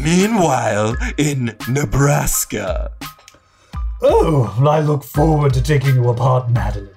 [0.00, 2.92] Meanwhile, in Nebraska.
[4.00, 6.88] Oh, I look forward to taking you apart, Madelyne,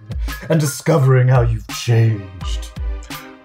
[0.49, 2.71] and discovering how you've changed.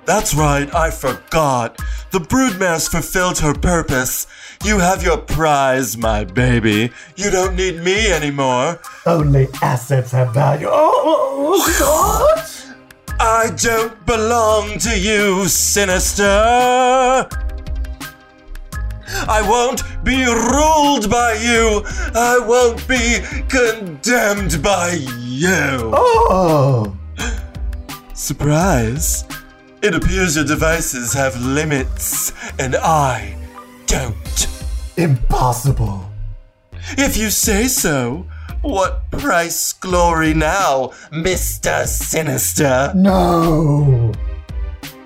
[0.04, 1.80] That's right, I forgot.
[2.11, 4.27] The broodmare's fulfilled her purpose.
[4.62, 6.93] You have your prize, my baby.
[7.16, 8.79] You don't need me anymore.
[9.04, 10.68] Only assets have value.
[10.68, 12.45] Oh, oh, oh, oh God!
[13.20, 17.29] I don't belong to you, Sinister.
[19.29, 21.83] I won't be ruled by you.
[22.15, 25.91] I won't be condemned by you.
[25.95, 26.97] Oh!
[28.15, 29.24] Surprise.
[29.83, 33.37] It appears your devices have limits, and I
[33.87, 34.48] don't.
[34.97, 36.10] Impossible.
[36.98, 38.27] If you say so,
[38.62, 41.87] what price glory now, Mr.
[41.87, 42.93] Sinister?
[42.95, 44.12] No!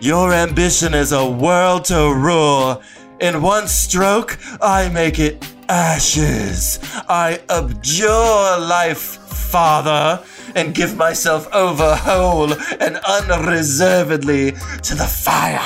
[0.01, 2.81] Your ambition is a world to rule.
[3.21, 6.79] In one stroke, I make it ashes.
[7.07, 9.19] I abjure life,
[9.51, 15.61] Father, and give myself over whole and unreservedly to the fire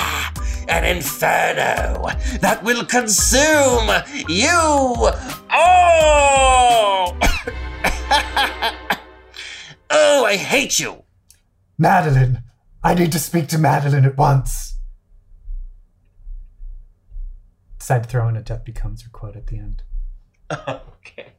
[0.68, 2.08] and inferno
[2.40, 3.88] that will consume
[4.28, 4.50] you
[5.50, 7.16] all.
[9.90, 11.04] oh, I hate you.
[11.80, 12.42] Madelyne,
[12.82, 14.73] I need to speak to Madelyne at once.
[17.84, 19.82] Decide to throw in a Death Becomes Her quote at the end.
[20.50, 21.34] okay.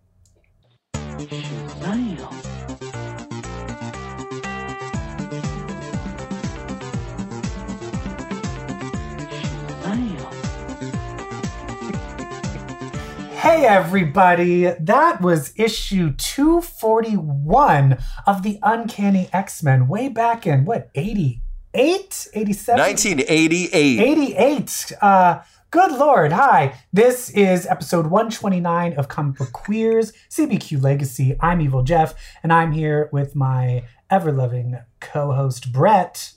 [13.31, 22.29] Hey everybody, that was issue 241 of the Uncanny X-Men way back in what, 88?
[22.35, 22.79] 87?
[22.79, 23.99] 1988.
[23.99, 24.91] 88.
[25.01, 25.39] Uh
[25.75, 26.31] good lord.
[26.31, 26.73] Hi.
[26.93, 31.35] This is episode 129 of Comic Book Queers, CBQ Legacy.
[31.41, 36.31] I'm Evil Jeff, and I'm here with my ever-loving co-host Brett.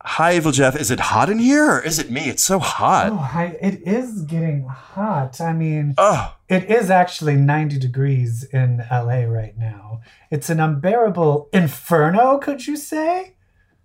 [0.00, 0.74] Hi, Evil Jeff.
[0.74, 2.30] Is it hot in here or is it me?
[2.30, 3.12] It's so hot.
[3.12, 3.58] Oh, hi.
[3.60, 5.38] It is getting hot.
[5.38, 10.00] I mean, Oh, It is actually 90 degrees in LA right now.
[10.30, 13.36] It's an unbearable inferno, could you say?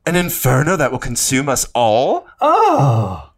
[0.06, 2.26] an inferno that will consume us all?
[2.40, 3.32] Oh.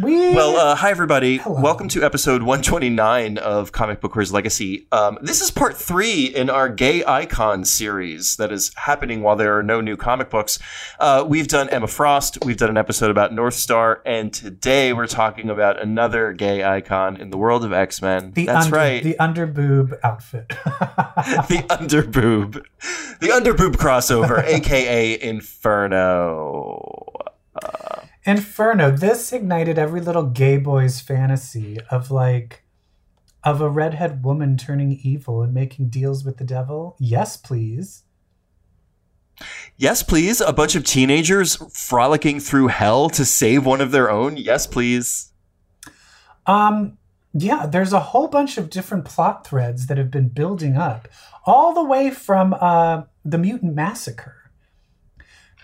[0.00, 1.36] We Well, uh, hi, everybody.
[1.36, 1.60] Hello.
[1.60, 4.88] Welcome to episode 129 of Comic Bookers Legacy.
[4.90, 9.56] Um, this is part three in our Gay Icon series that is happening while there
[9.56, 10.58] are no new comic books.
[10.98, 15.06] Uh, we've done Emma Frost, we've done an episode about North Star, and today we're
[15.06, 18.32] talking about another gay icon in the world of X Men.
[18.32, 19.00] the That's under, right.
[19.00, 20.48] the underboob outfit.
[20.48, 22.54] the underboob,
[23.20, 27.12] the underboob crossover, aka Inferno.
[28.24, 28.90] Inferno.
[28.90, 32.64] This ignited every little gay boy's fantasy of like
[33.42, 36.96] of a redhead woman turning evil and making deals with the devil.
[36.98, 38.04] Yes, please.
[39.76, 40.40] Yes, please.
[40.40, 44.36] A bunch of teenagers frolicking through hell to save one of their own.
[44.36, 45.32] Yes, please.
[46.46, 46.96] Um,
[47.34, 51.08] yeah, there's a whole bunch of different plot threads that have been building up,
[51.44, 54.43] all the way from uh, the Mutant Massacre.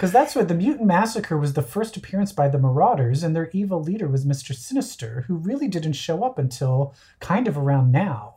[0.01, 3.51] Because that's what the Mutant Massacre was the first appearance by the Marauders, and their
[3.53, 4.55] evil leader was Mr.
[4.55, 8.37] Sinister, who really didn't show up until kind of around now.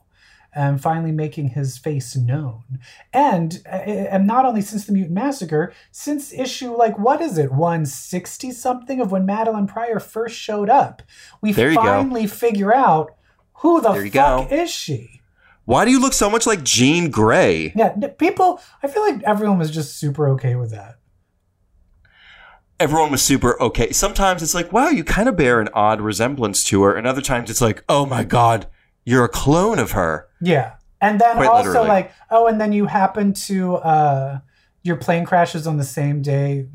[0.54, 2.80] And finally making his face known.
[3.14, 7.54] And, uh, and not only since the Mutant Massacre, since issue, like, what is it,
[7.54, 11.02] 160 something of when Madelyne Pryor first showed up,
[11.40, 11.76] we you go.
[11.76, 13.16] finally figure out
[13.60, 14.48] who the fuck go.
[14.52, 15.22] is she?
[15.64, 17.72] Why do you look so much like Jean Grey?
[17.74, 20.98] Yeah, people, I feel like everyone was just super okay with that.
[22.80, 23.92] Everyone was super okay.
[23.92, 26.96] Sometimes it's like, wow, you kind of bear an odd resemblance to her.
[26.96, 28.68] And other times it's like, oh my God,
[29.06, 30.28] you're a clone of her.
[30.42, 30.76] Yeah.
[31.00, 31.88] And then Quite also literally.
[31.88, 34.40] like, oh, and then you happen to uh
[34.82, 36.68] your plane crashes on the same day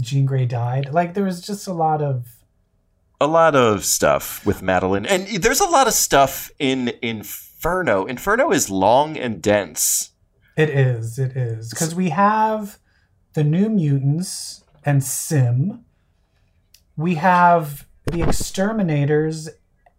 [0.00, 0.92] Jean Grey died.
[0.92, 2.26] Like there was just a lot of
[3.20, 5.06] A lot of stuff with Madelyne.
[5.08, 8.04] And there's a lot of stuff in Inferno.
[8.04, 10.10] Inferno is long and dense.
[10.56, 11.70] it is, it is.
[11.70, 12.78] Because we have
[13.32, 15.80] the new mutants and S'ym.
[16.96, 19.48] We have the exterminators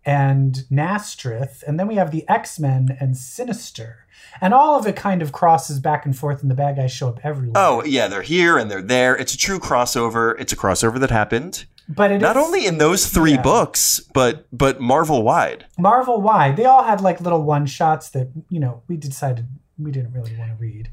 [0.06, 4.06] and Nastrith, and then we have the X-Men and Sinister.
[4.39, 7.10] And all of it kind of crosses back and forth and the bad guys show
[7.10, 7.54] up everywhere.
[7.62, 9.16] Oh, yeah, they're here and they're there.
[9.18, 10.39] It's a true crossover.
[10.39, 11.66] It's a crossover that happened.
[11.89, 13.42] but it Not is- only in those three Yeah.
[13.42, 15.66] books, but but Marvel wide.
[15.78, 16.57] Marvel wide.
[16.57, 19.48] They all had like little one shots that, you know, we decided
[19.79, 20.89] we didn't really want to read.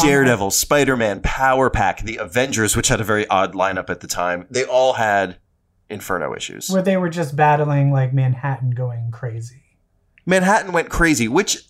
[0.00, 4.00] Um, Daredevil, Spider Man, Power Pack, the Avengers, which had a very odd lineup at
[4.00, 4.46] the time.
[4.50, 5.38] They all had
[5.90, 6.68] Inferno issues.
[6.70, 9.62] where they were just battling like Manhattan going crazy.
[10.26, 11.64] Manhattan went crazy, which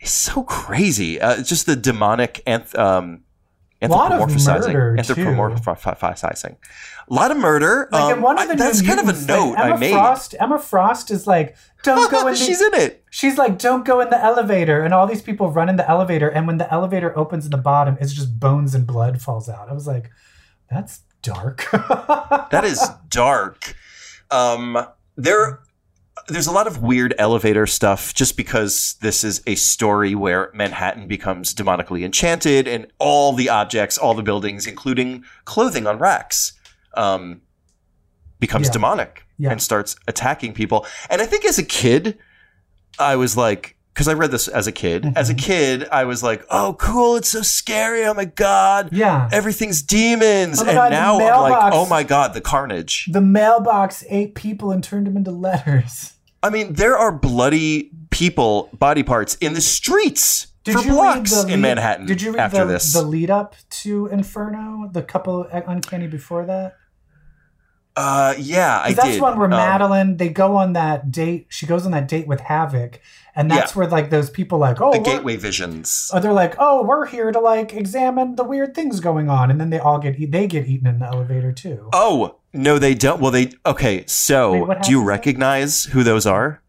[0.00, 1.20] is so crazy.
[1.20, 3.23] Uh, just the demonic anth- um,
[3.82, 6.56] anthropomorphizing, anthropomorphizing.
[7.10, 7.88] A lot of murder.
[7.92, 9.92] Like Um, one of I- the that's New kind of a note Emma I made.
[9.92, 13.04] Frost, Emma Frost is like, "Don't go in." The, She's in it.
[13.10, 16.28] She's like, "Don't go in the elevator," and all these people run in the elevator,
[16.28, 19.68] and when the elevator opens in the bottom, it's just bones and blood falls out.
[19.68, 20.10] I was like,
[20.70, 21.66] "That's dark."
[22.50, 23.74] That is dark.
[24.30, 24.86] Um,
[25.16, 25.60] there,
[26.28, 31.06] there's a lot of weird elevator stuff just because this is a story where Manhattan
[31.08, 36.52] becomes demonically enchanted and all the objects, all the buildings, including clothing on racks,
[36.96, 37.40] um,
[38.38, 38.72] becomes Yeah.
[38.72, 39.50] demonic Yeah.
[39.50, 40.86] and starts attacking people.
[41.10, 42.18] And I think as a kid,
[42.98, 45.12] I was like, because I read this as a kid.
[45.14, 45.38] As a Mhm.
[45.38, 47.14] kid, I was like, "Oh, cool!
[47.16, 48.04] It's so scary!
[48.04, 52.34] Oh my god!" yeah, Everything's demons, Oh and God, now I'm like, "Oh my god,
[52.34, 56.12] the carnage!" the mailbox ate people and turned them into letters.
[56.42, 61.32] I mean, there are bloody people, body parts in the streets Did for you blocks
[61.32, 62.06] read the in Manhattan.
[62.06, 62.92] Did you read after the, this?
[62.92, 64.88] the lead up to Inferno?
[64.92, 66.76] The couple uncanny before that.
[67.96, 69.20] Uh, yeah, I that's did.
[69.22, 71.46] one where Um, Madelyne they go on that date.
[71.48, 72.96] She goes on that date with Havok,
[73.36, 76.10] and that's where like those people like oh the Gateway Visions.
[76.12, 79.60] Oh, they're like, oh, we're here to like examine the weird things going on, and
[79.60, 81.88] then they all get they get eaten in the elevator too.
[81.92, 83.20] Oh no, they don't.
[83.20, 84.04] Well, they okay.
[84.06, 86.62] So, Wait, do you recognize who those are?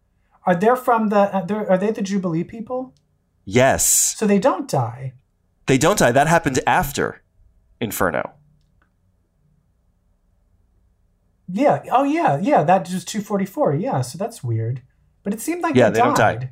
[0.44, 1.16] Are they from the?
[1.34, 2.94] Uh, are they the Jubilee people?
[3.44, 3.84] Yes,
[4.16, 5.14] So they don't die.
[5.66, 6.12] they don't die.
[6.12, 7.22] That happened after
[7.80, 8.32] Inferno.
[11.48, 11.82] Yeah.
[11.92, 12.38] Oh yeah.
[12.40, 12.62] Yeah.
[12.64, 13.74] That two forty four.
[13.74, 14.00] Yeah.
[14.00, 14.82] So that's weird.
[15.22, 16.40] But it seemed like Yeah, they, they don't died.
[16.40, 16.50] die.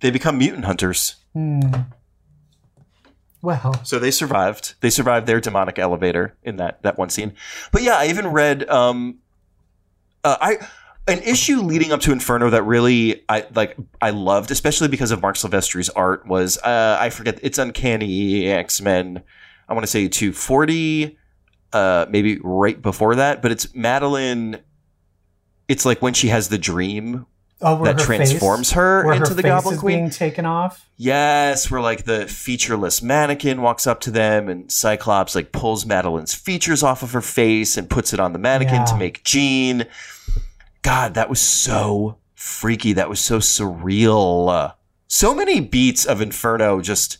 [0.00, 1.16] They become mutant hunters.
[1.32, 1.60] Hmm.
[3.42, 4.74] Well, So they survived.
[4.80, 7.34] They survived their demonic elevator in that that one scene.
[7.72, 9.18] But yeah, I even read um
[10.22, 10.66] uh, I
[11.06, 15.20] an issue leading up to Inferno that really I like I loved, especially because of
[15.20, 19.22] Marc Silvestri's art was uh I forget it's Uncanny X-Men.
[19.68, 21.18] I want to say 240
[21.74, 24.60] uh maybe right before that, but it's Madelyne
[25.68, 27.26] it's like when she has the dream
[27.60, 29.98] oh, that her transforms face, her into her the Goblin Queen.
[29.98, 30.88] being taken off.
[30.96, 36.34] Yes, where like the featureless mannequin walks up to them and Cyclops like pulls Madelyne's
[36.34, 39.86] features off of her face and puts it on the mannequin to make Jean.
[40.82, 42.92] God, that was so freaky.
[42.92, 44.50] That was so surreal.
[44.50, 44.72] Uh,
[45.08, 47.18] so many beats of Inferno just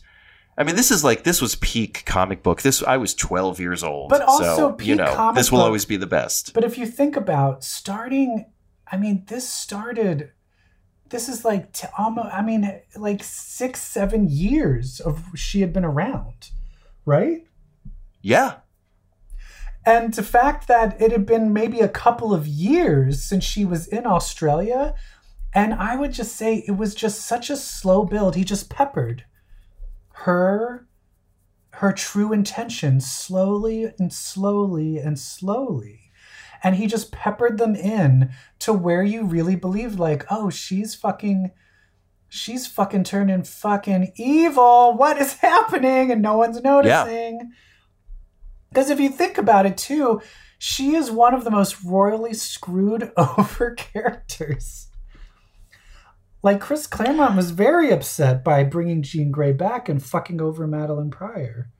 [0.57, 2.61] I mean, this is like this was peak comic book.
[2.61, 4.09] This I was 12 years old.
[4.09, 6.53] But also so, peak you know, this will book- always be the best.
[6.53, 8.45] But if you think about starting,
[8.89, 10.31] I mean, this started.
[11.09, 12.33] This is like t- almost.
[12.33, 16.51] I mean, like six, seven years of she had been around,
[17.05, 17.45] right?
[18.21, 18.57] Yeah.
[19.85, 23.87] And the fact that it had been maybe a couple of years since she was
[23.87, 24.95] in Australia,
[25.53, 28.35] and I would just say it was just such a slow build.
[28.35, 29.25] He just peppered
[30.19, 30.87] her
[31.71, 36.11] her true intentions slowly and slowly and slowly.
[36.63, 41.51] And he just peppered them in to where you really believed, like, oh, she's fucking
[42.29, 44.93] she's fucking turning fucking evil.
[44.93, 46.11] What is happening?
[46.11, 47.51] And no one's noticing.
[48.69, 50.21] Because if you think about it too,
[50.57, 54.87] she is one of the most royally screwed over characters.
[56.45, 61.09] Like Chris Claremont was very upset by bringing Jean Grey back and fucking over Madelyne
[61.09, 61.71] Pryor.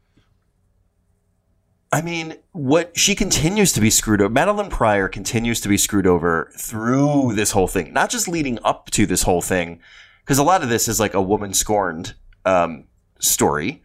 [1.91, 4.33] I mean, what she continues to be screwed over.
[4.33, 8.89] Madelyne Pryor continues to be screwed over through this whole thing, not just leading up
[8.89, 9.81] to this whole thing,
[10.21, 12.85] because a lot of this is like a woman scorned um,
[13.19, 13.83] story.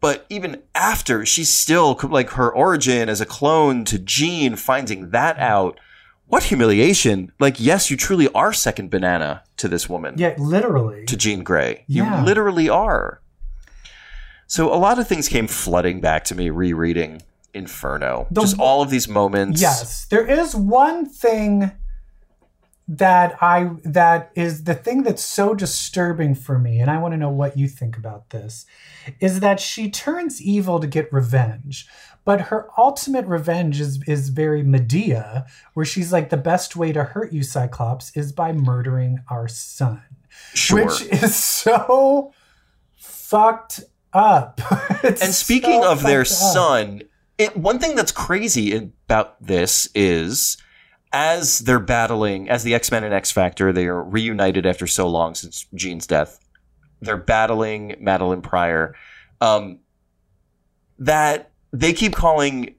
[0.00, 5.38] But even after, she's still like her origin as a clone to Jean, finding that
[5.38, 5.78] out.
[6.32, 7.30] What humiliation!
[7.38, 11.04] Like, yes, you truly are second banana to this woman Yeah, literally.
[11.04, 11.84] to Jean Grey.
[11.88, 12.20] Yeah.
[12.20, 13.20] You literally are.
[14.46, 17.20] So a lot of things came flooding back to me rereading
[17.52, 18.28] Inferno.
[18.30, 19.60] The- Just all of these moments.
[19.60, 21.72] Yes, there is one thing
[22.88, 27.18] that I that is the thing that's so disturbing for me, and I want to
[27.18, 28.64] know what you think about this,
[29.20, 31.86] is that she turns evil to get revenge.
[32.24, 37.04] But her ultimate revenge is is very Medea, where she's like the best way to
[37.04, 40.02] hurt you, Cyclops, is by murdering our son.
[40.54, 40.86] Sure.
[40.86, 42.32] Which is so
[42.96, 44.60] fucked up.
[45.02, 46.26] And speaking so of their up.
[46.28, 47.02] son,
[47.36, 50.56] it, one thing that's crazy about this is
[51.12, 55.08] as they're battling, as the X Men and X Factor, they are reunited after so
[55.08, 56.38] long since Jean's death.
[57.00, 58.94] They're battling Madelyne Pryor.
[59.40, 59.80] Um,
[61.00, 62.74] that they keep calling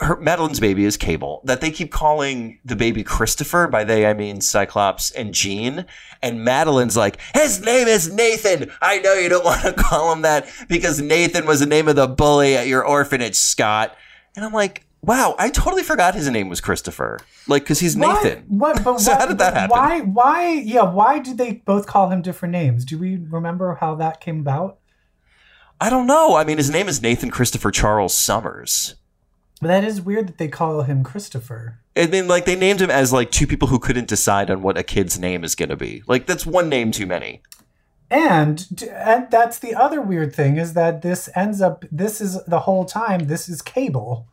[0.00, 1.42] her Madelyne's baby is Cable.
[1.44, 3.66] That they keep calling the baby Christopher.
[3.66, 5.84] By they I mean Cyclops and Jean.
[6.22, 8.70] And Madelyne's like, his name is Nathan.
[8.80, 11.96] I know you don't want to call him that because Nathan was the name of
[11.96, 13.94] the bully at your orphanage, Scott.
[14.34, 17.20] And I'm like, wow, I totally forgot his name was Christopher.
[17.46, 18.44] Like, because he's Why- Nathan.
[18.48, 18.82] What?
[18.82, 19.70] But So why, how did that happen?
[19.76, 20.00] Why?
[20.00, 20.48] Why?
[20.52, 20.84] Yeah.
[20.84, 22.86] Why did they both call him different names?
[22.86, 24.78] Do we remember how that came about?
[25.80, 26.34] I don't know.
[26.36, 28.96] I mean, his name is Nathan Christopher Charles Summers.
[29.60, 31.80] But that is weird that they call him Christopher.
[31.96, 34.78] I mean, like they named him as like two people who couldn't decide on what
[34.78, 36.02] a kid's name is going to be.
[36.06, 37.42] Like that's one name too many.
[38.10, 41.84] And and that's the other weird thing is that this ends up.
[41.90, 43.26] This is the whole time.
[43.26, 44.28] This is Cable.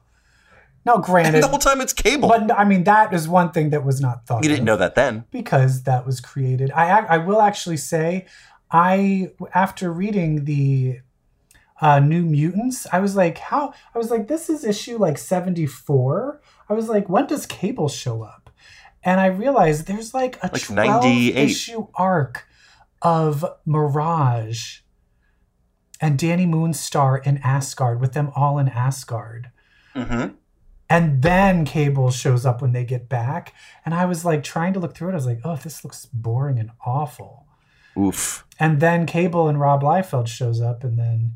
[0.85, 2.29] Now, And granted, the whole time it's Cable.
[2.29, 4.43] but I mean that is one thing that was not thought.
[4.43, 5.25] you didn't know that then.
[5.31, 6.71] because that was created.
[6.71, 8.27] I I will actually say,
[8.71, 10.99] I after reading the
[11.81, 13.73] uh, New Mutants, I was like, how?
[13.93, 16.41] I was like, this is issue like seventy four.
[16.69, 18.49] I was like, when does Cable show up?
[19.03, 21.35] And I realized there's like a Like 12 98.
[21.37, 22.47] issue arc
[23.01, 24.79] of Mirage
[26.01, 29.51] and Dani Moonstar in Asgard with them all in Asgard.
[29.93, 30.27] hmm
[30.89, 33.53] And then Cable shows up when they get back.
[33.85, 35.13] And I was like trying to look through it.
[35.13, 37.45] I was like, oh, this looks boring and awful.
[37.97, 38.45] Oof.
[38.59, 41.33] And then Cable and Rob Liefeld shows up and then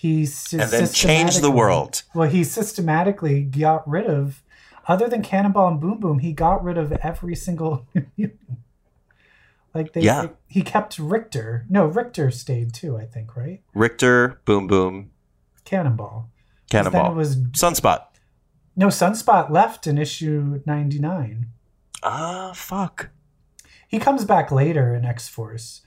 [0.00, 2.02] he And then changed the world.
[2.14, 4.42] Well, he systematically got rid of,
[4.88, 7.86] other than Cannonball and Boom Boom, he got rid of every single.
[9.74, 10.28] Like they, Yeah.
[10.48, 11.64] he kept Rictor.
[11.68, 12.96] No, Rictor stayed too.
[12.96, 13.62] I think right.
[13.74, 15.10] Rictor, Boom Boom,
[15.64, 16.28] Cannonball,
[16.70, 18.06] Then it Cannonball, was Sunspot.
[18.74, 21.46] no Sunspot left in issue ninety nine.
[22.02, 23.10] Ah, fuck.
[23.86, 25.82] He comes back later in X Force.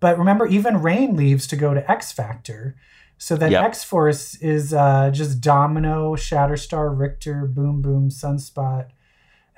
[0.00, 2.76] But remember, even Rahne leaves to go to X Factor.
[3.18, 3.64] So then Yep.
[3.64, 8.86] X Force is uh, just Domino, Shatterstar, Rictor, Boom Boom, Sunspot,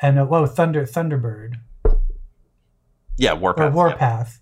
[0.01, 1.57] and uh, whoa, Thunder Thunderbird
[3.19, 3.65] Yeah, or Warpath.
[3.69, 3.71] yeah.
[3.75, 4.41] Warpath.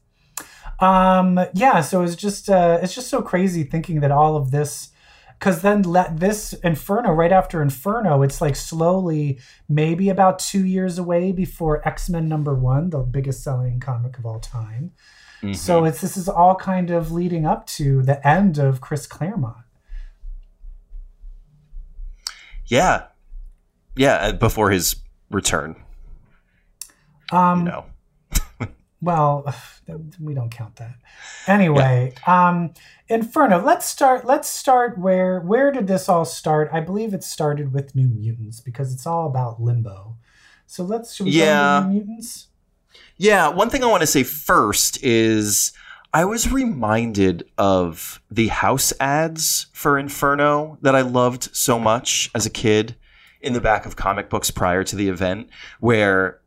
[0.81, 4.91] Um, yeah, so it's just uh, it's just so crazy thinking that all of this,
[5.37, 10.97] because then let this Inferno right after Inferno, it's like slowly maybe about two years
[10.97, 14.93] away before X Men number one, the biggest selling comic of all time.
[15.43, 15.55] Mhm.
[15.57, 19.57] So it's this is all kind of leading up to the end of Chris Claremont.
[22.67, 23.05] yeah,
[23.97, 24.15] yeah.
[24.17, 24.97] uh, Before his
[25.31, 25.77] return,
[27.33, 27.85] Um, you know.
[29.01, 29.55] Well,
[30.21, 30.97] we don't count that.
[31.47, 32.75] Anyway, um,
[33.09, 33.63] Inferno.
[33.63, 34.27] Let's start.
[34.27, 35.39] Let's start where.
[35.41, 36.69] Where did this all start?
[36.73, 40.17] I believe it started with New Mutants because it's all about Limbo.
[40.67, 41.15] So let's.
[41.15, 41.85] Should we Yeah.
[41.89, 42.48] New Mutants?
[43.19, 45.73] Yeah, one thing I want to say first is
[46.15, 52.47] I was reminded of the house ads for Inferno that I loved so much as
[52.47, 52.95] a kid
[53.41, 56.41] in the back of comic books prior to the event, where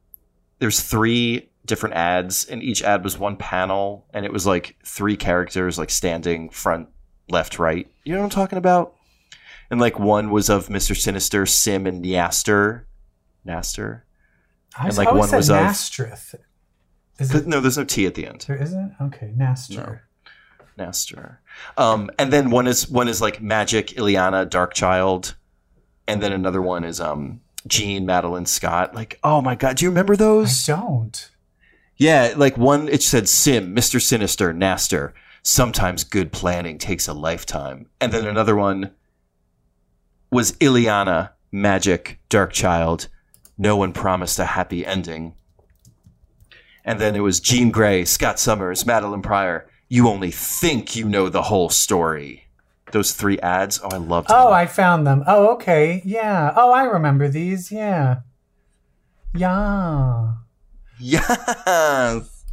[0.59, 5.15] there's three different ads and each ad was one panel and it was like three
[5.17, 6.87] characters like standing front,
[7.29, 7.87] left, right.
[8.05, 8.95] You know what I'm talking about?
[9.69, 10.95] And like one was of Mr.
[10.95, 12.87] Sinister, S'ym, and Naster.
[13.45, 14.05] Naster?
[14.79, 16.33] And, like, one was of- Nastrith.
[16.33, 16.39] Is
[17.19, 17.47] it?
[17.47, 18.45] No, there's no T at the end.
[18.47, 18.95] There isn't.
[19.01, 20.01] Okay, Nastra.
[20.77, 21.41] Nestor.
[21.77, 25.35] Um, and then one is one is like Magik, Illyana, Darkchild,
[26.07, 28.95] and then another one is um Jean, Madelyne, Scott.
[28.95, 30.67] Like, oh my god, do you remember those?
[30.69, 31.29] I don't.
[31.97, 34.01] Yeah, like one it said S'ym, Mr.
[34.01, 35.13] Sinister, Naster.
[35.43, 37.87] Sometimes good planning takes a lifetime.
[37.99, 38.91] And then another one
[40.31, 43.07] was Illyana, Magik, Darkchild.
[43.57, 45.33] No one promised a happy ending.
[46.83, 49.67] And then it was Jean Grey, Scott Summers, Madelyne Pryor.
[49.87, 52.45] You only think you know the whole story.
[52.91, 53.79] Those three ads.
[53.83, 54.37] Oh, I loved them.
[54.39, 55.23] Oh, I found them.
[55.27, 56.01] Oh, okay.
[56.03, 56.53] Yeah.
[56.55, 57.71] Oh, I remember these.
[57.71, 58.17] Yeah.
[59.33, 60.33] Yeah.
[60.99, 62.43] Yes.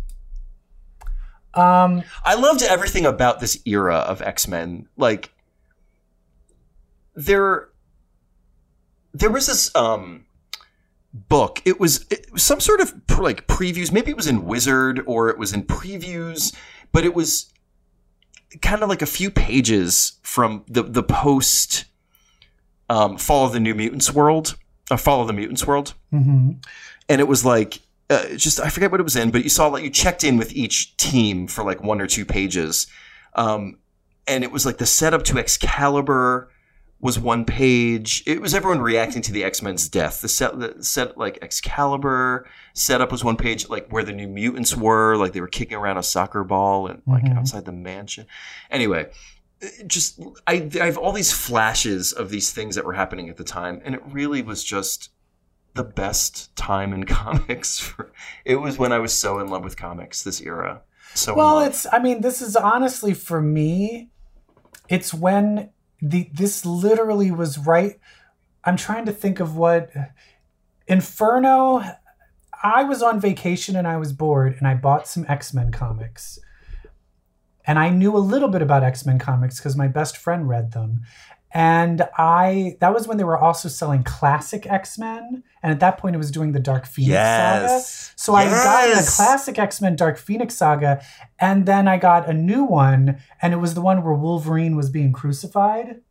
[1.54, 2.02] Um.
[2.25, 4.88] I loved everything about this era of X Men.
[4.97, 5.32] Like
[7.14, 7.68] there,
[9.12, 10.25] there was this um
[11.28, 11.60] book.
[11.64, 13.92] It was, it was some sort of pr- like previews.
[13.92, 16.54] Maybe it was in Wizard or it was in previews,
[16.92, 17.52] but it was
[18.62, 21.84] kind of like a few pages from the the post
[22.88, 24.56] um, Fall of the New Mutants world,
[24.90, 26.64] or Fall of the Mutants world mhm.
[27.08, 29.68] and it was like uh, just I forget what it was in, but you saw
[29.68, 32.87] like you checked in with each team for like one or two pages,
[33.34, 33.78] um,
[34.26, 36.50] and it was like the setup to Excalibur
[37.00, 38.25] was one page.
[38.26, 40.21] It was everyone reacting to the X Men's death.
[40.21, 44.76] The set, the set like Excalibur setup was one page, like where the New Mutants
[44.76, 47.38] were, like they were kicking around a soccer ball and like Mhm.
[47.38, 48.26] outside the mansion.
[48.71, 49.11] Anyway,
[49.87, 53.45] just I, I have all these flashes of these things that were happening at the
[53.45, 55.11] time, and it really was just
[55.75, 57.78] the best time in comics.
[57.78, 58.11] For,
[58.45, 60.23] it was when I was so in love with comics.
[60.25, 60.83] This era,
[61.14, 61.87] so Well, it's.
[61.93, 64.11] I mean, this is honestly for me.
[64.88, 67.99] It's when the this literally was right.
[68.64, 69.90] I'm trying to think of what
[70.87, 71.83] Inferno.
[72.62, 76.38] I was on vacation and I was bored, and I bought some X Men comics.
[77.64, 80.73] And I knew a little bit about X Men comics because my best friend read
[80.73, 81.02] them.
[81.52, 85.97] And I that was when they were also selling classic X Men, and at that
[85.97, 87.64] point it was doing the Dark Phoenix saga.
[87.64, 88.12] yes.
[88.17, 91.02] So I got the classic X Men Dark Phoenix saga,
[91.38, 94.90] and then I got a new one, and it was the one where Wolverine was
[94.90, 96.02] being crucified.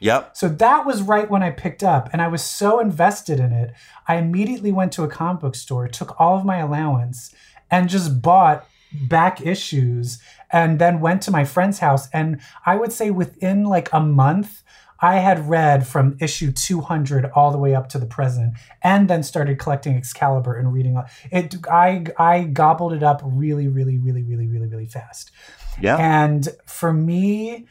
[0.00, 0.36] Yep.
[0.36, 3.72] So that was right when I picked up, and I was so invested in it.
[4.08, 7.34] I immediately went to a comic book store, took all of my allowance,
[7.70, 8.66] and just bought
[9.08, 10.18] back issues,
[10.50, 12.08] and then went to my friend's house.
[12.12, 14.62] And I would say within like a month,
[15.00, 19.22] I had read from issue 200 all the way up to the present, and then
[19.22, 21.54] started collecting Excalibur and reading it.
[21.70, 25.32] I I gobbled it up really, really, really, really, really, really fast.
[25.80, 25.96] Yeah.
[25.98, 27.66] And for me,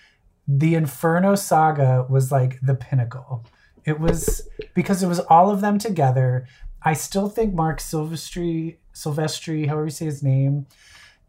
[0.47, 3.45] the Inferno saga was like the pinnacle.
[3.85, 6.47] It was because it was all of them together.
[6.83, 10.67] I still think Marc Silvestri, Silvestri, however you say his name,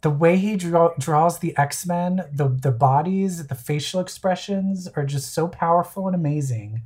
[0.06, 5.04] the way he draw, draws the X Men, the the bodies, the facial expressions are
[5.04, 6.82] just so powerful and amazing.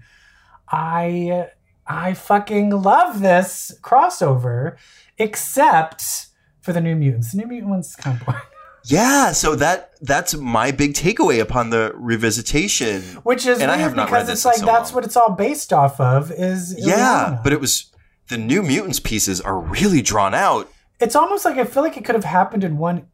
[0.70, 1.48] I
[1.86, 4.78] I fucking love this crossover,
[5.18, 6.28] except
[6.62, 7.32] for the New Mutants.
[7.32, 8.40] The New Mutant one's kind of boring.
[8.84, 13.16] Yeah, so that that's my big takeaway upon the revisitation.
[13.16, 14.94] Which is And I have not because read it's like so that's long.
[14.94, 16.32] what it's all based off of.
[16.32, 17.92] Is Yeah, but it was
[18.28, 20.70] the New Mutants pieces are really drawn out.
[21.00, 23.06] it's almost like I feel like it could have happened in one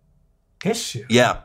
[0.64, 1.04] issue.
[1.08, 1.42] Yeah,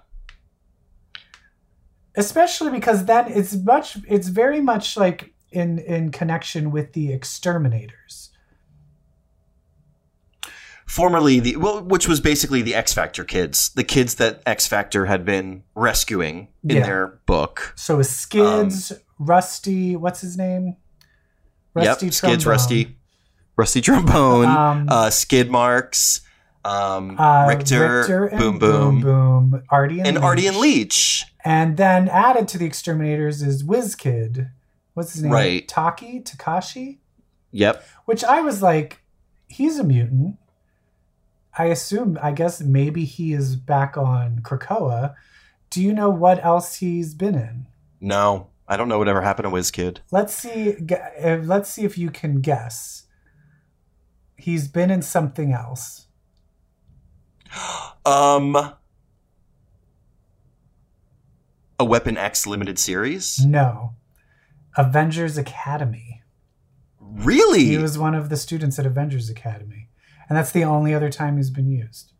[2.15, 3.97] especially because then it's much.
[4.07, 8.29] It's very much like in in connection with the exterminators.
[10.87, 15.05] formerly the well, which was basically the X Factor kids, the kids that X Factor
[15.05, 16.85] had been rescuing in Yeah.
[16.85, 17.71] their book.
[17.77, 20.75] So Skids, Rusty, what's his name?
[21.79, 22.97] yep, Skids, Rusty,
[23.55, 26.19] Rusty Trombone, Um, uh, Skid Marks,
[26.63, 31.25] um, uh, Rictor, and Boom Boom, Boom Boom, Artie and, and Artie and Leech.
[31.43, 34.51] And then added to the exterminators is WizKid.
[34.93, 35.31] What's his name?
[35.31, 35.67] Right.
[35.67, 36.99] Taki Takashi.
[37.51, 37.83] Yep.
[38.05, 39.01] Which I was like,
[39.47, 40.37] he's a mutant.
[41.57, 45.15] I assume, I guess maybe he is back on Krakoa.
[45.69, 47.67] Do you know what else he's been in?
[47.99, 49.97] No, I don't know whatever happened to WizKid.
[50.11, 50.75] Let's see.
[51.23, 53.03] uh, Let's see if you can guess.
[54.37, 56.00] He's been in something else.
[58.05, 58.55] Um,
[61.79, 63.45] a Weapon X limited series.
[63.45, 63.95] No,
[64.77, 66.21] Avengers Academy.
[66.99, 67.65] Really?
[67.65, 69.89] He was one of the students at Avengers Academy,
[70.29, 72.13] and that's the only other time he's been used.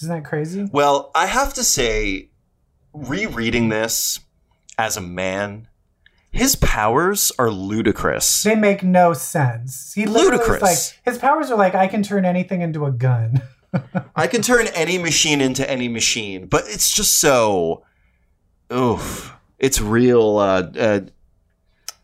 [0.00, 0.68] Isn't that crazy?
[0.72, 2.30] Well, I have to say,
[2.92, 4.20] rereading this
[4.78, 5.68] as a man,
[6.30, 8.42] his powers are ludicrous.
[8.42, 9.92] They make no sense.
[9.94, 10.62] He Ludicrous.
[10.62, 13.42] like his powers are like I can turn anything into a gun.
[14.16, 17.84] I can turn any machine into any machine, but it's just so.
[18.72, 19.32] Oof.
[19.58, 20.38] It's real.
[20.38, 21.00] Uh, uh,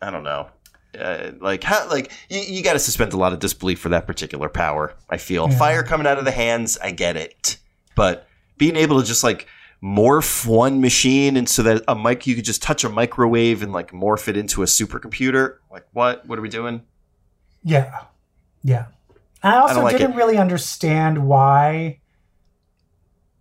[0.01, 0.49] I don't know.
[0.97, 4.07] Uh, like how like you, you got to suspend a lot of disbelief for that
[4.07, 4.93] particular power.
[5.09, 5.57] I feel Yeah.
[5.57, 6.77] fire coming out of the hands.
[6.81, 7.57] I get it,
[7.95, 9.47] but being able to just like
[9.83, 13.73] morph one machine and so that a mic you could just touch a microwave and
[13.73, 15.57] like morph it into a supercomputer.
[15.69, 16.25] Like what?
[16.27, 16.81] What are we doing?
[17.63, 18.03] Yeah,
[18.63, 18.85] yeah.
[19.45, 20.17] I also don't like didn't it.
[20.17, 21.99] really understand why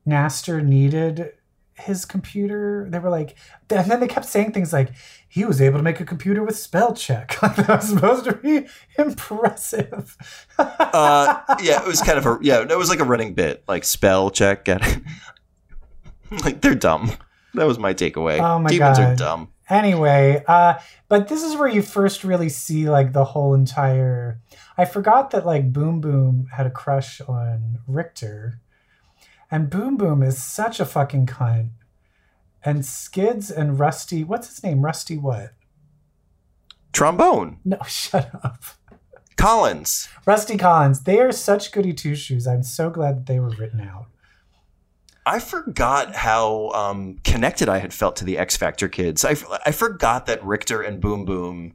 [0.06, 1.32] Naster needed
[1.74, 2.86] his computer.
[2.88, 3.36] They were like,
[3.70, 4.90] and then they kept saying things like,
[5.28, 8.34] "He was able to make a computer with spell check." Like that was supposed to
[8.34, 8.66] be
[8.98, 10.16] impressive.
[10.58, 12.60] Uh, yeah, it was kind of a yeah.
[12.62, 14.68] It was like a running bit, like spell check.
[14.68, 14.82] It?
[16.44, 17.12] like they're dumb.
[17.54, 18.40] That was my takeaway.
[18.40, 19.48] Oh my Demons are dumb.
[19.68, 20.74] anyway, uh,
[21.08, 24.40] but this is where you first really see like the whole entire.
[24.76, 28.60] I forgot that like Boom Boom had a crush on Rictor,
[29.50, 31.70] and Boom Boom is such a fucking cunt.
[32.64, 34.82] And Skids and Rusty, what's his name?
[34.82, 35.52] Rusty what?
[36.92, 37.58] Trombone.
[37.64, 38.62] No, shut up.
[39.36, 40.08] Collins.
[40.24, 41.02] Rusty Collins.
[41.02, 42.46] They are such goody two shoes.
[42.46, 44.06] I'm so glad that they were written out.
[45.26, 49.24] I forgot how um, connected I had felt to the X Factor kids.
[49.24, 51.74] I, I forgot that Rictor and Boom Boom,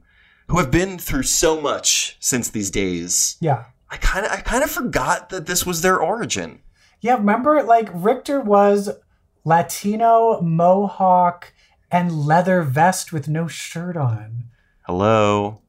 [0.50, 3.64] who have been through so much since these days, Yeah.
[3.92, 6.60] I kind of I kind of forgot that this was their origin.
[7.00, 8.88] Yeah, remember like Rictor was
[9.44, 11.52] Latino, Mohawk,
[11.90, 14.44] and leather vest with no shirt on.
[14.86, 15.62] Hello.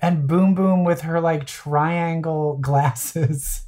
[0.00, 3.64] And Boom Boom with her like triangle glasses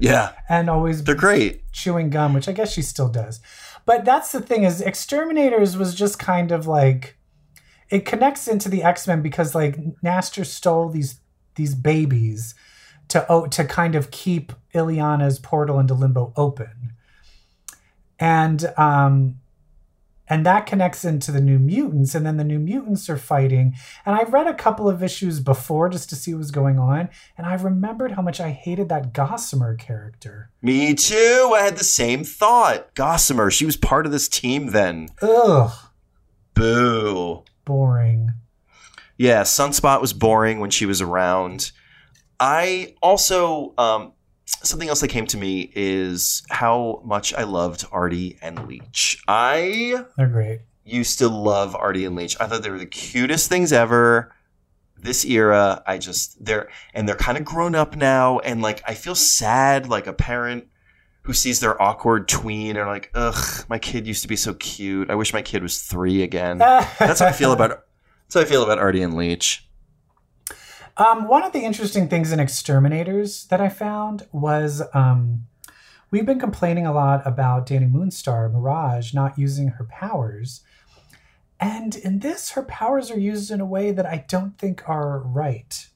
[0.00, 1.70] Yeah, and always they're great.
[1.72, 3.40] chewing gum, which I guess she still does.
[3.84, 7.17] But that's the thing is Exterminators was just kind of like
[7.90, 11.20] it connects into the X-Men because like Naster stole these
[11.54, 12.54] these babies
[13.08, 16.92] to oh, to kind of keep Illyana's portal into limbo open.
[18.18, 19.40] And um
[20.30, 23.74] and that connects into the new mutants and then the new mutants are fighting
[24.04, 27.08] and i read a couple of issues before just to see what was going on
[27.36, 31.54] and i remembered how much i hated that gossamer character Me too.
[31.56, 32.94] I had the same thought.
[32.94, 35.08] Gossamer, she was part of this team then.
[35.22, 35.72] ugh
[36.54, 37.44] Boo.
[37.68, 38.32] Boring
[39.16, 41.70] Yeah, Sunspot was boring when she was around.
[42.40, 44.12] I also um,
[44.46, 49.22] something else that came to me is how much I loved Artie and Leech.
[49.28, 52.36] I they're great used to love Artie and Leech.
[52.40, 54.34] I thought they were the cutest things ever.
[54.96, 58.94] This era, I just they're and they're kind of grown up now, and like I
[58.94, 60.68] feel sad, like a parent
[61.28, 65.10] who sees their awkward tween and like, ugh, my kid used to be so cute.
[65.10, 66.56] I wish my kid was three again.
[66.98, 67.84] That's how I feel about.
[68.22, 69.68] That's how I feel about Artie and Leech.
[70.96, 75.46] Um, one of the interesting things in Exterminators that I found was um,
[76.10, 80.62] we've been complaining a lot about Dani Moonstar, Mirage, not using her powers.
[81.60, 85.18] And in this, her powers are used in a way that I don't think are
[85.18, 85.88] right.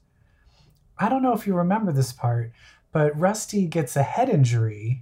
[0.99, 2.51] I don't know if you remember this part,
[2.91, 5.01] but Rusty gets a head injury.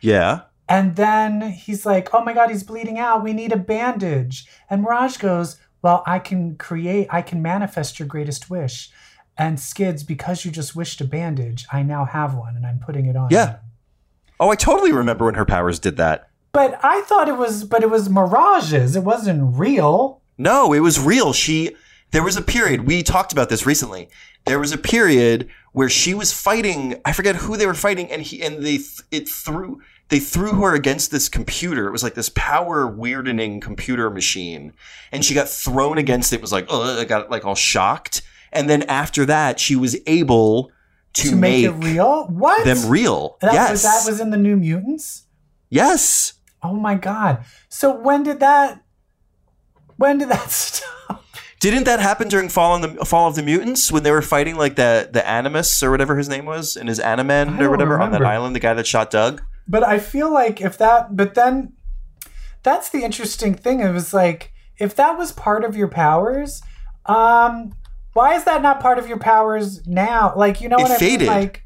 [0.00, 0.42] Yeah.
[0.68, 3.24] And then he's like, oh my God, he's bleeding out.
[3.24, 4.46] We need a bandage.
[4.68, 8.90] And Mirage goes, well, I can create, I can manifest your greatest wish.
[9.36, 13.06] And Skids, because you just wished a bandage, I now have one and I'm putting
[13.06, 13.28] it on.
[13.30, 13.50] Yeah.
[13.50, 13.56] you."
[14.40, 16.28] Oh, I totally remember when her powers did that.
[16.52, 18.96] But I thought it was, but it was mirages.
[18.96, 20.22] It wasn't real.
[20.38, 21.32] No, it was real.
[21.32, 21.76] She
[22.10, 24.08] there was a period we talked about this recently.
[24.46, 27.00] There was a period where she was fighting.
[27.04, 28.78] I forget who they were fighting, and he and they
[29.10, 31.86] it threw they threw her against this computer.
[31.86, 34.72] It was like this power weirding computer machine,
[35.12, 36.36] and she got thrown against it.
[36.36, 38.22] it was like oh, I got like all shocked.
[38.50, 40.72] And then after that, she was able
[41.12, 42.26] to, To, make, make, it real?
[42.28, 42.64] What?
[42.64, 43.36] them real.
[43.42, 45.24] That, yes, was, that was in the New Mutants?
[45.68, 46.34] yes.
[46.60, 47.44] Oh my God.
[47.68, 48.82] So when did that,
[49.96, 51.24] when did that stop?
[51.60, 54.56] Didn't that happen during Fall on the Fall of the Mutants when they were fighting
[54.56, 58.00] like the the Animus or whatever his name was and his I Animen or whatever
[58.00, 59.42] on that island, the guy that shot Doug?
[59.66, 61.72] But I feel like if that, but then
[62.62, 63.80] that's the interesting thing.
[63.80, 66.62] It was like, if that was part of your powers,
[67.06, 67.72] um,
[68.12, 70.32] why is that not part of your powers now?
[70.36, 71.20] Like, you know It what I faded.
[71.20, 71.28] mean?
[71.28, 71.64] Like,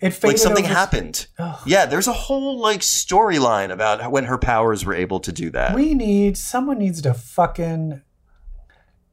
[0.00, 0.28] it faded.
[0.28, 1.26] Like something over- happened.
[1.38, 1.58] Ugh.
[1.66, 5.74] Yeah, there's a whole like storyline about when her powers were able to do that.
[5.74, 8.00] We need someone needs to fucking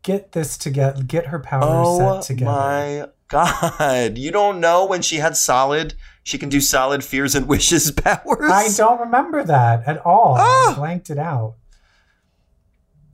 [0.07, 1.03] get this together.
[1.03, 2.51] Get her powers oh set together.
[2.51, 4.17] Oh my god!
[4.17, 5.95] You don't know when she had solid.
[6.23, 8.51] She can do solid fears and wishes powers.
[8.51, 10.35] I don't remember that at all.
[10.39, 10.71] Ah!
[10.71, 11.55] I blanked it out.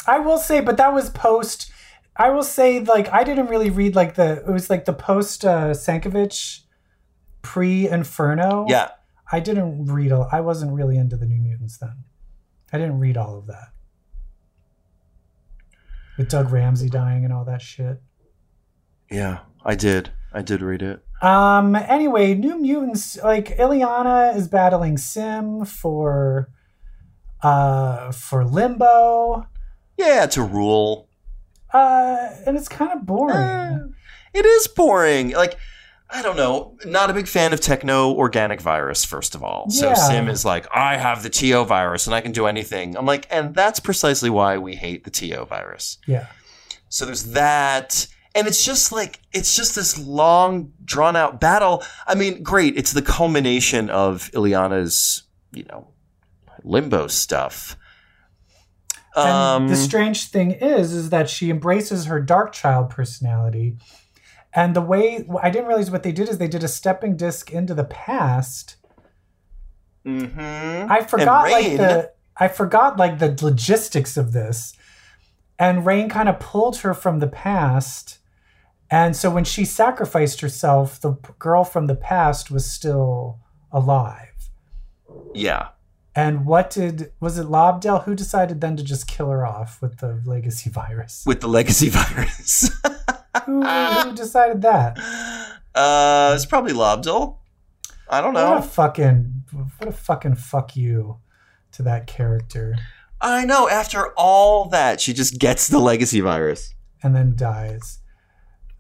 [0.06, 1.71] I will say, but that was post.
[2.15, 4.43] I will say, like, I didn't really read like the.
[4.47, 6.60] It was like the post uh, Sienkiewicz,
[7.41, 8.67] pre Inferno.
[8.69, 8.91] Yeah,
[9.32, 10.12] I didn't read.
[10.12, 12.03] I wasn't really into the New Mutants then.
[12.71, 13.72] I didn't read all of that.
[16.17, 18.02] With Doug Ramsey dying and all that shit.
[19.10, 20.12] yeah, I did.
[20.34, 21.04] I did read it.
[21.21, 21.76] Um.
[21.76, 26.49] Anyway, New Mutants like Illyana is battling S'ym for,
[27.41, 29.47] uh, for Limbo.
[29.97, 31.08] Yeah, to rule.
[31.71, 33.36] Uh, and it's kind of boring.
[33.36, 33.78] Eh,
[34.34, 35.32] it is boring.
[35.32, 35.58] Like,
[36.15, 36.78] I don't know.
[36.86, 39.69] Not a big fan of techno organic virus, first of all.
[39.71, 39.95] So Yeah.
[39.95, 42.95] S'ym is like, I have the TO virus and I can do anything.
[42.95, 45.97] I'm like, and that's precisely why we hate the TO virus.
[46.08, 46.28] Yeah.
[46.89, 48.06] So there's that.
[48.36, 51.84] And it's just like, it's just this long, drawn out battle.
[52.06, 52.78] I mean, great.
[52.78, 55.88] It's the culmination of Illyana's, you know,
[56.63, 57.76] limbo stuff.
[59.15, 63.78] And Um, the strange thing is, is that she embraces her dark child personality.
[64.55, 67.51] And the way I didn't realize what they did is they did a stepping disc
[67.51, 68.75] into the past.
[70.05, 70.89] mhm.
[70.89, 74.73] I forgot like the I forgot like the logistics of this.
[75.59, 78.19] And Rain kind of pulled her from the past.
[78.89, 83.39] And so when she sacrificed herself, the girl from the past was still
[83.71, 84.49] alive.
[85.33, 85.69] Yeah.
[86.15, 89.97] And what did was it Lobdell who decided then to just kill her off with
[89.97, 91.23] the legacy virus?
[91.25, 92.69] With the legacy virus.
[93.45, 94.97] Who, who decided that?
[95.75, 97.37] Uh, it's probably Lobdell.
[98.09, 98.51] I don't know.
[98.51, 99.43] What a fucking
[99.77, 101.17] what a fucking fuck you
[101.71, 102.75] to that character.
[103.21, 103.69] I know.
[103.69, 106.73] After all that, she just gets the legacy virus.
[107.01, 107.99] and then dies.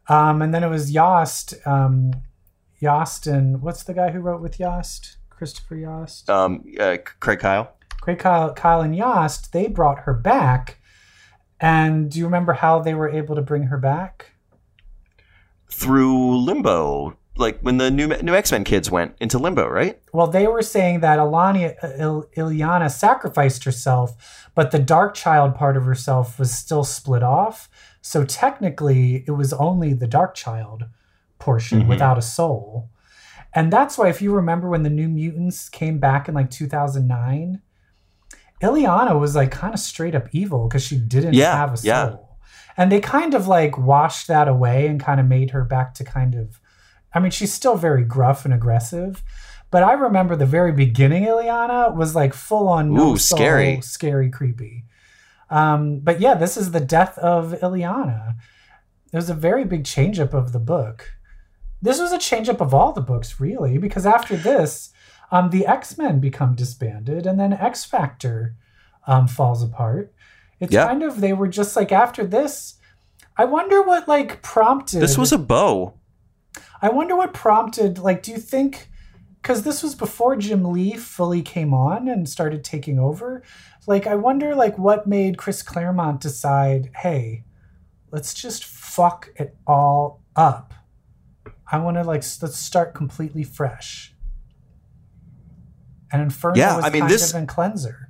[0.09, 1.55] Um, and then it was Yost.
[1.65, 2.11] Um,
[2.79, 5.17] Yost and what's the guy who wrote with Yost?
[5.29, 6.29] Christopher Yost.
[6.29, 7.75] Um, uh, Craig Kyle.
[8.01, 9.53] Great Kyle, Kyle and Yost.
[9.53, 10.79] They brought her back.
[11.59, 14.32] And do you remember how they were able to bring her back?
[15.73, 19.99] Through limbo, like when the new new X Men kids went into limbo, right?
[20.13, 25.75] Well, they were saying that Ilani, Il, Illyana sacrificed herself, but the dark child part
[25.75, 27.69] of herself was still split off.
[28.01, 30.85] So technically, it was only the dark child
[31.39, 31.87] portion Mhm.
[31.87, 32.89] without a soul.
[33.55, 37.61] And that's why, if you remember when the New Mutants came back in like 2009,
[38.61, 41.85] Illyana was like kind of straight up evil because she didn't Yeah, have a soul.
[41.87, 42.15] yeah.
[42.77, 46.03] And they kind of like washed that away and kind of made her back to
[46.03, 46.59] kind of,
[47.13, 49.23] I mean, she's still very gruff and aggressive.
[49.69, 53.81] But I remember the very beginning, Illyana was like full on no Ooh, soul, scary.
[53.81, 54.85] scary, creepy.
[55.49, 58.35] Um, but yeah, this is the death of Illyana.
[59.11, 61.11] It was a very big change up of the book.
[61.81, 64.91] This was a change up of all the books, really, because after this,
[65.31, 68.55] um, the X Men become disbanded, and then X Factor
[69.05, 70.12] um, falls apart.
[70.63, 70.87] It's Yeah.
[70.87, 72.75] kind of they were just like after this.
[73.37, 75.93] I wonder what like prompted This was a bow.
[76.81, 78.89] I wonder what prompted, like, do you think,
[79.41, 83.41] because this was before Jim Lee fully came on and started taking over,
[83.87, 87.45] like, I wonder, like, what made Chris Claremont decide, hey,
[88.11, 90.73] let's just fuck it all up.
[91.71, 94.13] I want to, like, let's start completely fresh.
[96.11, 98.09] And Inferno Yeah, was I mean, kind this- of in Cleanser.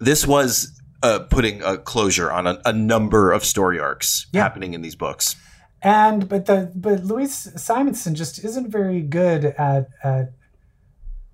[0.00, 4.42] This was uh, putting a closure on a, a number of story arcs Yeah.
[4.42, 5.36] happening in these books.
[5.82, 10.32] and but the but Louise Simonson just isn't very good at at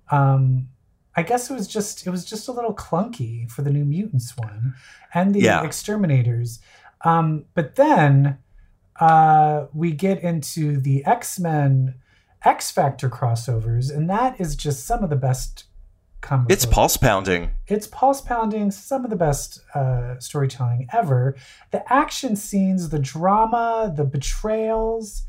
[0.09, 0.69] um
[1.15, 4.37] I guess it was just it was just a little clunky for the New Mutants
[4.37, 4.75] one
[5.13, 5.63] and the Yeah.
[5.63, 6.59] Exterminators.
[7.01, 8.37] Um, but then
[8.99, 11.95] uh, we get into the X Men
[12.45, 15.65] X Factor crossovers, and that is just some of the best.
[16.27, 17.51] Comic It's pulse pounding.
[17.67, 21.37] it's pulse pounding, some of the best uh, storytelling ever.
[21.71, 25.23] The action scenes, the drama, the betrayals.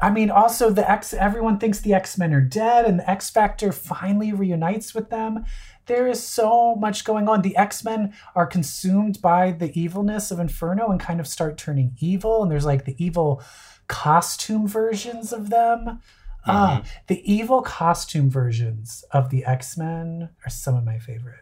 [0.00, 1.14] I mean, also the X.
[1.14, 5.44] Everyone thinks the X Men are dead, and the X Factor finally reunites with them.
[5.86, 7.42] There is so much going on.
[7.42, 11.96] The X Men are consumed by the evilness of Inferno and kind of start turning
[12.00, 12.42] evil.
[12.42, 13.40] And there's like the evil
[13.86, 16.00] costume versions of them.
[16.46, 21.40] Ah, the evil costume versions of the X Men are some of my favorite.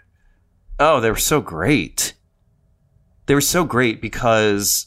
[0.79, 2.15] Oh, they were so great.
[3.27, 4.87] They were so great because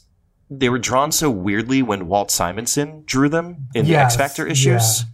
[0.50, 5.04] they were drawn so weirdly when Walt Simonson drew them in the X Factor issues.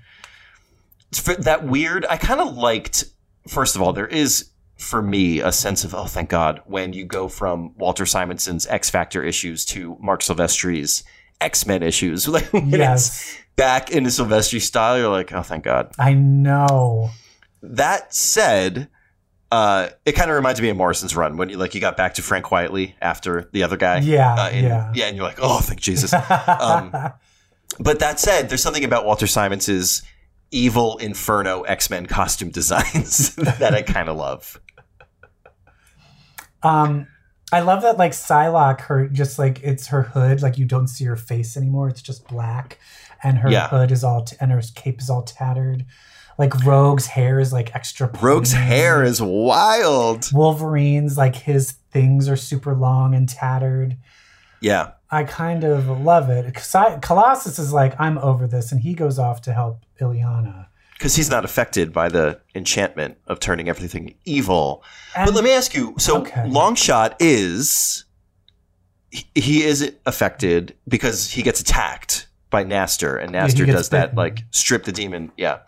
[1.12, 2.06] For that weird.
[2.08, 3.04] I kind of liked.
[3.48, 7.04] First of all, there is for me a sense of oh, thank God, when you
[7.04, 11.04] go from Walter Simonson's X Factor issues to Marc Silvestri's
[11.40, 12.28] X Men issues.
[12.28, 15.92] Like Yes, back into Silvestri style, you're like, oh, thank God.
[15.98, 17.10] I know.
[17.62, 18.88] That said,
[19.52, 22.14] uh, it kind of reminds me of Morrison's run when you like you got back
[22.14, 23.98] to Frank Quitely after the other guy.
[23.98, 25.06] Yeah, Uh, and, yeah.
[25.06, 26.14] and you're like, oh, thank Jesus.
[26.48, 27.12] Um,
[27.78, 30.02] but that said, there's something about Walter Simons's
[30.50, 34.58] evil Inferno X Men costume designs that I kind of love.
[36.62, 37.06] Um,
[37.52, 41.04] I love that like Psylocke, her just like it's her hood, like you don't see
[41.04, 41.88] her face anymore.
[41.88, 42.78] It's just black,
[43.22, 43.68] and her Yeah.
[43.68, 45.84] hood is all t- and her cape is all tattered.
[46.38, 48.08] Like Rogue's hair is like extra.
[48.22, 50.32] Rogue's hair is wild.
[50.32, 53.96] Wolverine's like his things are super long and tattered.
[54.60, 54.92] Yeah.
[55.10, 56.54] I kind of love it.
[56.54, 60.66] Col- Colossus is like, I'm over this, and he goes off to help Illyana.
[61.00, 64.84] Because he's not affected by the enchantment of turning everything evil.
[65.16, 66.42] And but let me ask you so Okay.
[66.42, 68.04] Longshot is
[69.10, 73.88] he, he is affected because he gets attacked by Naster and Yeah, Naster gets does
[73.88, 75.60] that like strip the demon yeah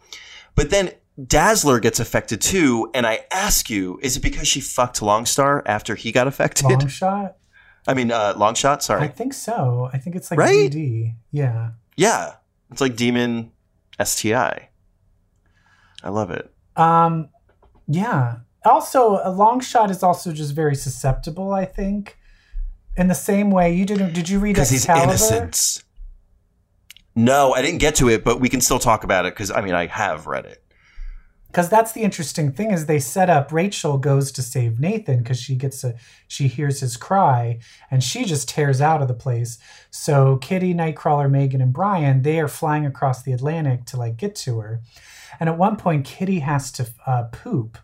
[0.55, 0.91] but then
[1.27, 5.95] Dazzler gets affected too and I ask you is it because she fucked Longstar after
[5.95, 7.33] he got affected Longshot.
[7.89, 9.01] I mean uh, Longshot Sorry.
[9.03, 9.89] I think so.
[9.95, 10.71] I think it's like Right?
[10.71, 11.15] DD.
[11.31, 11.71] Yeah.
[11.97, 12.35] yeah
[12.71, 13.51] it's like demon
[14.03, 14.69] STI
[16.03, 17.29] I love it Um,
[17.89, 18.37] yeah.
[18.65, 21.53] Also, a long shot is also just very susceptible.
[21.53, 22.19] I think.
[22.97, 24.13] In the same way, you didn't.
[24.13, 25.83] Did you read because he's innocent
[27.15, 29.61] no I didn't get to it but we can still talk about it because I
[29.61, 30.63] mean I have read it
[31.49, 35.41] because that's the interesting thing is they set up rachel goes to save nathan because
[35.41, 35.95] she gets a
[36.27, 37.59] she hears his cry
[37.91, 39.59] and she just tears out of the place
[39.91, 44.35] so kitty nightcrawler meggan and brian they are flying across the atlantic to like get
[44.35, 44.81] to her
[45.43, 47.77] and at one point kitty has to uh, poop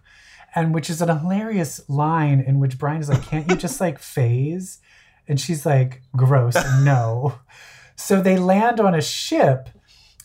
[0.55, 3.99] and which is an hilarious line in which Brian is like, "Can't you just like
[4.17, 4.79] phase?"
[5.27, 7.41] And she's like, "Gross, no."
[7.97, 9.71] so they land on a ship,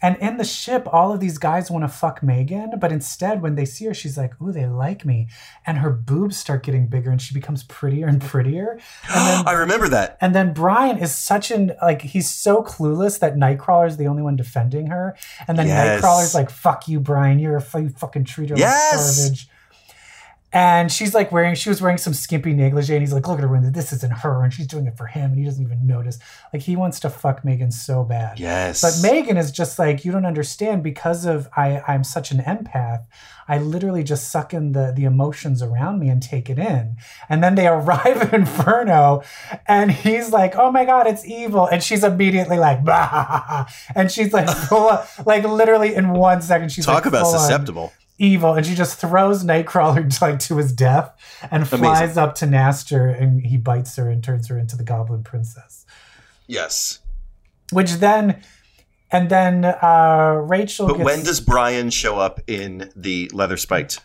[0.04, 3.56] and in the ship, all of these guys want to fuck Meggan, but instead, when
[3.56, 5.30] they see her, she's like, "Ooh, they like me,"
[5.66, 8.80] and her boobs start getting bigger, and she becomes prettier and prettier.
[9.10, 10.18] And then I remember that.
[10.22, 14.22] and then Brian is such an like he's so clueless that Nightcrawler is the only
[14.22, 15.16] one defending her,
[15.48, 16.02] and then Yes.
[16.04, 17.39] Nightcrawler's like, "Fuck you, Brian!
[17.39, 18.94] You're a you fucking treat her Yes.
[19.18, 19.50] like garbage."
[20.54, 23.44] And she's like wearing, she was wearing some skimpy negligee, and he's like, "Look at
[23.44, 23.72] her, Linda.
[23.72, 26.20] This isn't her, and she's doing it for him, and he doesn't even notice."
[26.54, 28.39] Like he wants to fuck Meggan so bad.
[28.39, 28.82] Yes.
[28.82, 33.06] But Meggan is just like, you don't understand because of I, I'm such an empath.
[33.48, 36.98] I literally just suck in the, the emotions around me and take it in.
[37.28, 39.24] And then they arrive at Inferno
[39.68, 41.66] and he's like, oh my God, it's evil.
[41.68, 43.66] And she's immediately like, bah.
[43.96, 47.39] And she's like, full like literally in one second, she's Talk like, about full on
[47.39, 47.94] susceptible.
[48.19, 48.54] Evil.
[48.54, 51.12] And she just throws Nightcrawler like to his death
[51.49, 55.23] and flies up to N'astirh and he bites her and turns her into the Goblin
[55.23, 55.86] Princess
[56.47, 56.99] Yes.
[57.71, 58.41] which then
[59.12, 63.99] and then uh rachel But gets, when does Brian show up in the leather spiked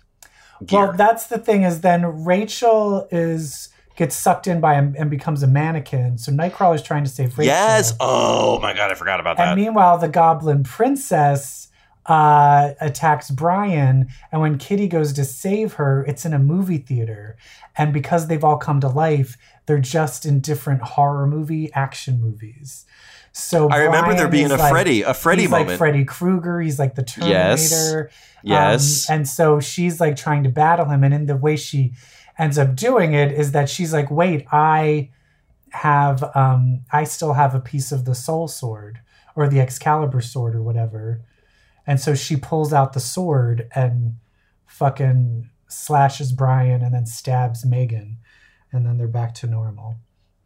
[0.64, 0.80] gear?
[0.86, 5.42] well that's the thing is then rachel is gets sucked in by him and becomes
[5.42, 7.92] a mannequin so nightcrawler's trying to save rachel yes.
[8.00, 9.56] Oh my god, I forgot about and that.
[9.56, 11.67] meanwhile the goblin princess
[12.08, 17.36] uh attacks brian and when kitty goes to save her it's in a movie theater
[17.76, 22.86] and because they've all come to life they're just in different horror movie action movies
[23.32, 25.68] so I remember there being a like- Freddy, a Freddy he's moment.
[25.68, 26.60] like Freddy Krueger.
[26.60, 27.70] He's like the Yes.
[27.70, 28.10] Terminator.
[28.42, 29.08] yes.
[29.08, 31.04] Um, and so she's like trying to battle him.
[31.04, 31.92] And in the way she
[32.36, 35.10] ends up doing it is that she's like, wait, I
[35.70, 38.98] have, um, I still have a piece of the soul sword
[39.36, 41.20] or the Excalibur sword or whatever.
[41.88, 44.18] And so she pulls out the sword and
[44.66, 48.18] fucking slashes Brian and then stabs Meggan.
[48.70, 49.96] And then they're back to normal.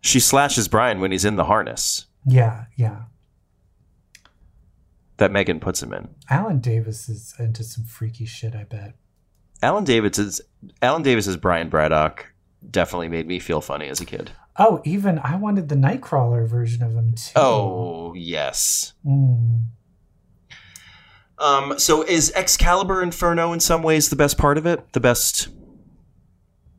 [0.01, 3.03] she slashes Brian when he's in the harness Yeah, yeah.
[5.19, 6.09] that Meggan puts him in.
[6.31, 8.95] Alan Davis is into some freaky shit, I bet.
[9.63, 10.41] Alan Davis is
[10.81, 12.33] Alan Davis is Brian Braddock
[12.69, 14.31] definitely made me feel funny as a kid.
[14.57, 17.33] Oh, even I wanted the Nightcrawler version of him too.
[17.37, 18.93] Oh yes.
[19.07, 19.65] Mm.
[21.43, 24.93] Um, so is Excalibur Inferno in some ways the best part of it?
[24.93, 25.49] The best,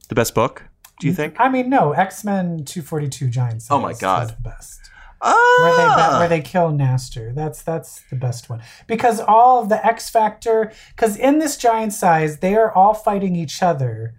[0.08, 0.64] the best book?
[1.02, 1.36] Do you think?
[1.38, 3.72] I mean, no, X Men two forty two Giant Size.
[3.72, 4.30] Oh my God.
[4.30, 4.80] is the best.
[5.22, 7.36] Ah, Where they ba- where they kill N'astirh.
[7.36, 10.72] That's that's the best one because all of the X Factor.
[10.96, 14.16] Because in this Giant Size, they are all fighting each other,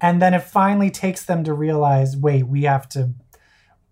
[0.00, 3.14] and then it finally takes them to realize, wait, we have to.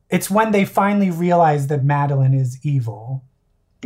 [0.09, 3.25] It's when they finally realize that Madelyne is evil.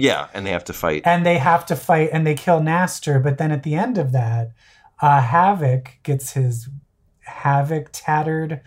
[0.01, 1.03] Yeah, and they have to fight.
[1.05, 3.23] and they have to fight and they kill N'astirh.
[3.23, 4.53] But then at the end of that,
[5.03, 6.69] uh, Havok gets his
[7.29, 8.61] Havok tattered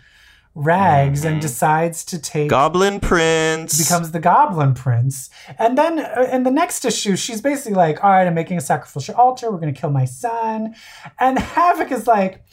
[0.54, 1.42] rags and Mhm.
[1.42, 5.28] decides to take Goblin Prince becomes the Goblin Prince.
[5.58, 8.60] And then uh, in the next issue, she's basically like, "All right, I'm making a
[8.60, 9.50] sacrificial altar.
[9.50, 10.74] We're going to kill my son."
[11.18, 12.44] And Havok is like,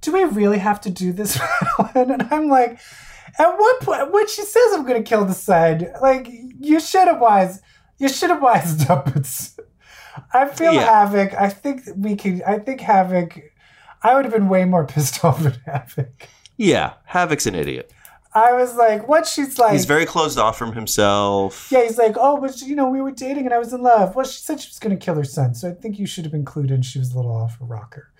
[0.00, 1.36] "Do we really have to do this?"
[1.78, 2.78] Madelyne?" and I'm like,
[3.40, 6.28] "At what point when she says I'm going to kill the son, like
[6.60, 7.60] you should have wise,
[7.98, 9.58] you should have wised up." It's,
[10.32, 11.06] I feel Yeah.
[11.06, 11.34] Havok.
[11.40, 12.42] I think we could.
[12.42, 13.42] I think Havok.
[14.02, 16.28] I would have been way more pissed off at Havok.
[16.56, 17.92] Yeah, Havok's an idiot.
[18.34, 19.26] I was like, what?
[19.26, 21.68] She's like, He's very closed off from himself.
[21.72, 24.14] Yeah, he's like, oh, but you know, we were dating and I was in love.
[24.14, 26.24] Well, she said she was going to kill her son, so I think you should
[26.24, 26.72] have included.
[26.72, 28.12] And she was a little off her rocker.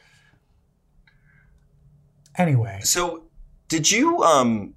[2.37, 3.25] Anyway, So,
[3.69, 4.75] did you um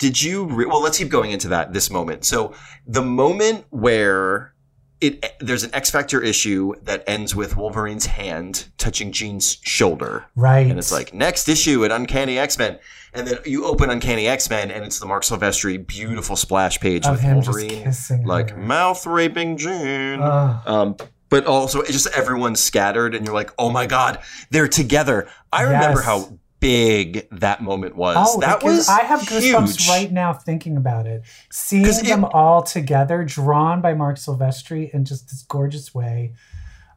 [0.00, 2.24] did you re- well, let's keep going into that this moment.
[2.24, 2.54] So,
[2.86, 4.54] the moment where
[5.00, 10.24] it there's an X Factor issue that ends with Wolverine's hand touching Jean's shoulder.
[10.34, 10.66] right?
[10.66, 12.78] And it's like next issue at Uncanny X Men,
[13.12, 17.06] and then you open Uncanny X Men, and it's the Marc Silvestri beautiful splash page
[17.06, 18.56] of with Wolverine kissing like her.
[18.56, 20.20] mouth raping Jean.
[20.20, 20.66] Ugh.
[20.66, 20.96] Um,
[21.28, 24.18] but also it's just everyone's scattered, and you're like, oh my god,
[24.50, 25.28] they're together.
[25.52, 28.16] I remember how big that moment was.
[28.18, 29.88] Oh, that was I have goosebumps huge.
[29.88, 31.22] right now thinking about it.
[31.50, 36.34] Seeing it- them all together, drawn by Marc Silvestri in just this gorgeous way.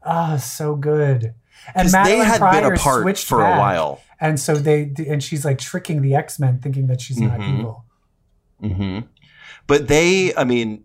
[0.05, 1.33] Ah, so good.
[1.73, 4.01] And 'Cause they had Pryor been apart switched for a while.
[4.19, 7.59] and so they and she's like tricking the X Men, thinking that she's not Mhm.
[7.59, 7.85] evil.
[8.61, 8.99] hmm
[9.65, 10.83] But they, I mean,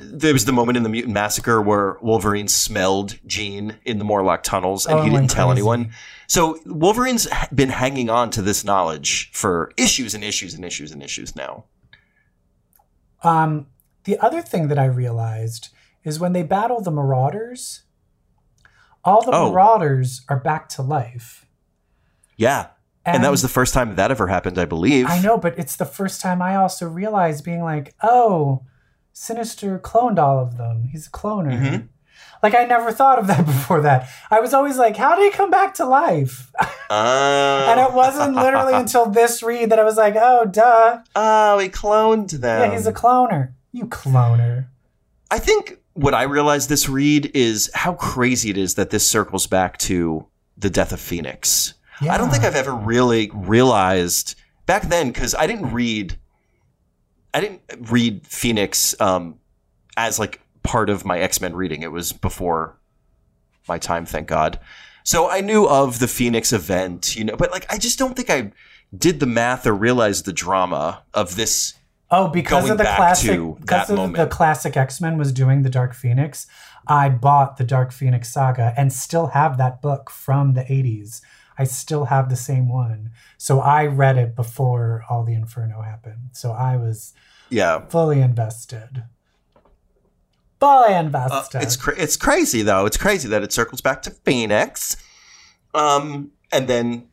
[0.00, 4.42] there was the moment in the Mutant Massacre where Wolverine smelled Jean in the Morlock
[4.42, 5.60] tunnels, and Oh, he didn't tell crazy.
[5.60, 5.92] anyone.
[6.26, 11.02] So Wolverine's been hanging on to this knowledge for issues and issues and issues and
[11.02, 11.64] issues now.
[13.22, 13.66] Um,
[14.04, 15.68] the other thing that I realized
[16.04, 17.82] is when they battle the Marauders,
[19.04, 19.50] all the Oh.
[19.50, 21.46] Marauders are back to life.
[22.36, 22.68] Yeah.
[23.04, 25.06] And, that was the first time that ever happened, I believe.
[25.06, 28.62] I know, but it's the first time I also realized being like, oh,
[29.20, 30.88] Sinister cloned all of them.
[30.90, 31.52] He's a cloner.
[31.52, 31.88] Mhm.
[32.42, 34.08] Like I never thought of that before that.
[34.30, 36.50] I was always like, how did he come back to life?
[36.88, 41.00] Uh, and it wasn't literally until this read that I was like, oh, duh.
[41.14, 42.70] Oh, he cloned them.
[42.70, 43.52] Yeah, he's a cloner.
[43.72, 44.68] You cloner.
[45.30, 49.46] I think what I realized this read is how crazy it is that this circles
[49.46, 50.24] back to
[50.56, 51.74] the death of Phoenix.
[52.00, 56.16] I don't think I've ever really realized back then because I didn't read,
[57.32, 59.38] I didn't read Phoenix um,
[59.96, 61.82] as like part of my X Men reading.
[61.82, 62.78] It was before
[63.68, 64.58] my time, thank God.
[65.04, 68.30] So I knew of the Phoenix event, you know, but like I just don't think
[68.30, 68.52] I
[68.96, 71.74] did the math or realized the drama of this.
[72.10, 75.94] Oh, because of the classic, because of the classic X Men was doing the Dark
[75.94, 76.46] Phoenix.
[76.86, 81.20] I bought the Dark Phoenix saga and still have that book from the '80s.
[81.60, 86.30] I still have the same one, so I read it before all the Inferno happened.
[86.32, 87.12] So I was
[87.50, 89.04] Yeah, fully invested.
[90.58, 91.62] Fully Uh, invested.
[91.62, 92.86] it's cra- it's crazy though.
[92.86, 94.96] It's crazy that it circles back to Phoenix,
[95.74, 97.08] um, and then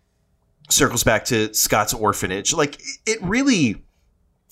[0.69, 2.53] circles back to Scott's orphanage.
[2.53, 3.83] Like it- really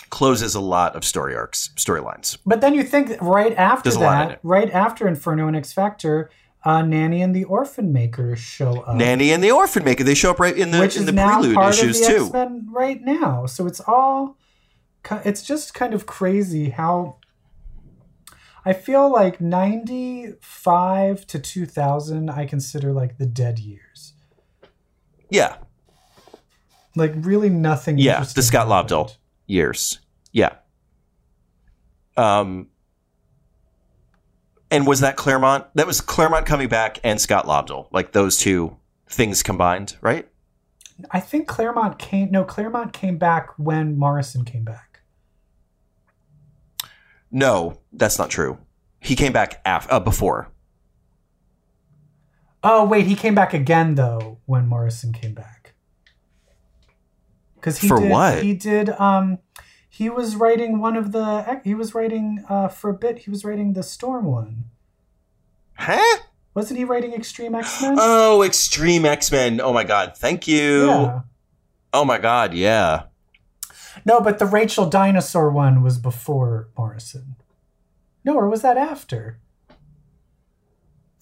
[0.10, 2.38] closes a lot of story arcs, storylines.
[2.46, 5.56] But then you think right after There's a lot in that, right after Inferno and
[5.56, 6.30] X Factor,
[6.66, 8.95] uh, Nanny and the Orphan Maker show up.
[8.95, 10.03] Nanny and the Orphan Maker.
[10.03, 12.24] They show up right in the which in the prelude part issues of the too.
[12.26, 13.45] X-Men right now.
[13.45, 14.38] So it's all.
[15.24, 17.18] It's just kind of crazy how.
[18.66, 24.13] I feel like ninety-five to two thousand, I consider like the dead years.
[25.30, 25.57] Yeah,
[26.95, 27.97] Like really nothing.
[27.99, 28.24] yeah.
[28.24, 28.68] The Scott.
[28.68, 29.99] Lobdell years.
[30.32, 30.55] Yeah.
[32.18, 32.70] Um.
[34.76, 35.67] And was that Claremont?
[35.76, 38.76] That was Claremont coming back and Scott Lobdell, like those two
[39.07, 40.28] things combined, right?
[41.11, 42.30] I think Claremont came.
[42.30, 44.99] No, Claremont came back when Morrison came back.
[47.32, 48.57] No, that's not true.
[48.99, 50.51] He came back af- uh, before.
[52.61, 55.76] Oh wait, he came back again though when Morrison came back.
[57.55, 58.43] Because he For did, what?
[58.43, 58.89] he did.
[58.89, 59.39] Um,
[59.96, 61.62] he was writing one of the.
[61.64, 63.20] He was writing uh for a bit.
[63.20, 64.66] He was writing the Storm one.
[65.78, 66.18] Huh?
[66.54, 67.96] Wasn't he writing Extreme X Men?
[67.98, 69.62] Oh, Extreme X Men.
[69.62, 70.18] Oh my God.
[70.18, 70.88] Thank you.
[70.88, 71.20] yeah.
[71.93, 72.54] Oh my God.
[72.54, 73.04] Yeah.
[74.06, 77.38] No, but the Rachel Dinosaur one was before Morrison.
[78.26, 79.39] No, or was that after?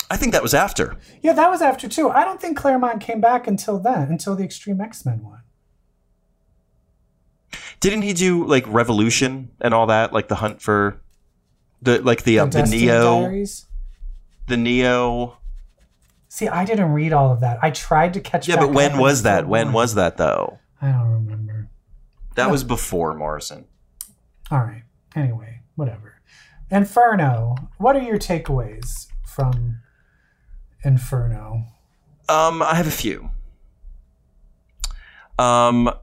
[0.09, 0.97] I think that was after.
[1.21, 2.09] Yeah, that was after too.
[2.09, 5.42] I don't think Claremont came back until then, until the Extreme X Men one.
[7.83, 10.13] Didn't he do like Revolution and all that?
[10.13, 11.01] Like the hunt for
[11.81, 13.65] the like the uh, the, Neo Diaries.
[14.47, 15.37] the Neo.
[16.29, 17.59] See, I didn't read all of that.
[17.61, 18.47] I tried to catch.
[18.47, 19.49] Yeah, but when was that?
[19.49, 19.73] When one.
[19.73, 20.59] was that though?
[20.81, 21.67] I don't remember.
[22.35, 23.65] That was before Morrison.
[24.49, 24.83] All right.
[25.13, 26.21] Anyway, whatever.
[26.71, 27.55] Inferno.
[27.79, 29.79] What are your takeaways from
[30.85, 31.65] Inferno?
[32.29, 33.29] Um, I have a few.
[35.37, 35.93] Um,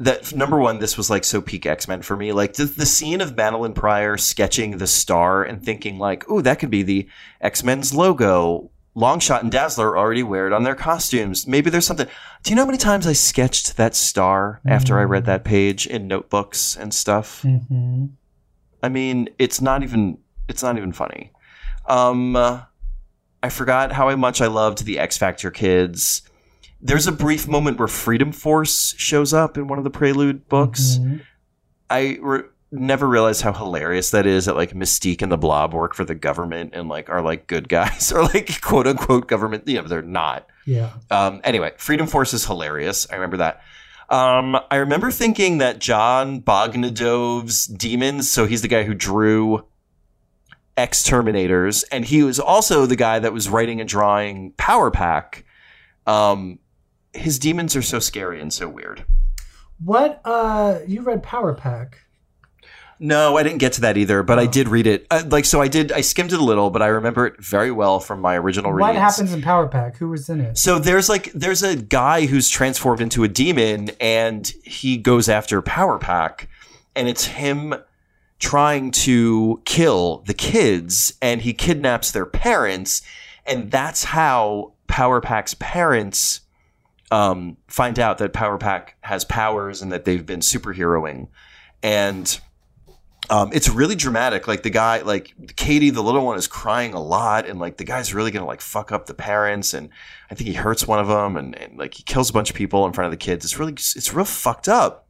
[0.00, 2.32] that number one, this was like so peak X Men for me.
[2.32, 6.58] Like the, the scene of Madelyne Pryor sketching the star and thinking like, "Oh, that
[6.58, 7.08] could be the
[7.40, 11.48] X Men's logo." Longshot and Dazzler already wear it on their costumes.
[11.48, 12.06] Maybe there's something.
[12.44, 15.88] Do you know how many times I sketched that star after I read that page
[15.88, 17.42] in notebooks and stuff?
[17.42, 18.06] Mm-hmm.
[18.84, 20.18] I mean, it's not even
[20.48, 21.32] it's not even funny.
[21.86, 22.62] Um, uh,
[23.42, 26.22] I forgot how much I loved the X Factor kids.
[26.80, 30.98] There's a brief moment where Freedom Force shows up in one of the Prelude books.
[31.00, 31.20] Mhm.
[31.88, 34.44] I re- never realized how hilarious that is.
[34.46, 37.68] That like Mystique and the Blob work for the government and like are like good
[37.68, 39.66] guys or like quote unquote government.
[39.66, 40.46] You know, they're not.
[40.66, 40.90] Yeah.
[41.10, 43.06] Um, anyway, Freedom Force is hilarious.
[43.10, 43.62] I remember that.
[44.10, 49.64] Um, I remember thinking that Jon Bogdanove's Demons, so he's the guy who drew
[50.76, 55.44] X Terminators, and he was also the guy that was writing and drawing Power Pack.
[56.06, 56.58] Um,
[57.14, 59.04] his demons are so scary and so weird.
[59.84, 60.20] What?
[60.24, 61.98] Uh, you read Power Pack?
[63.00, 64.50] No, I didn't get to that either, but I Oh.
[64.50, 65.06] did read it.
[65.10, 65.90] Uh, like, so I did.
[65.90, 68.94] I skimmed it a little, but I remember it very well from my original reading.
[68.94, 69.96] What happens in Power Pack?
[69.96, 70.56] Who was in it?
[70.56, 75.60] So there's like there's a guy who's transformed into a demon and he goes after
[75.60, 76.48] Power Pack
[76.94, 77.74] and it's him
[78.38, 83.02] trying to kill the kids and he kidnaps their parents
[83.44, 86.40] and that's how Power Pack's parents
[87.10, 91.28] um, find out that Power Pack has powers and that they've been superheroing
[91.82, 92.40] and
[93.30, 94.46] Um, it's really dramatic.
[94.46, 97.84] Like the guy, like Katie, the little one, is crying a lot, and like the
[97.84, 99.88] guy's really gonna like fuck up the parents, and
[100.30, 102.56] I think he hurts one of them, and, and like he kills a bunch of
[102.56, 103.42] people in front of the kids.
[103.46, 105.08] It's really, it's real fucked up.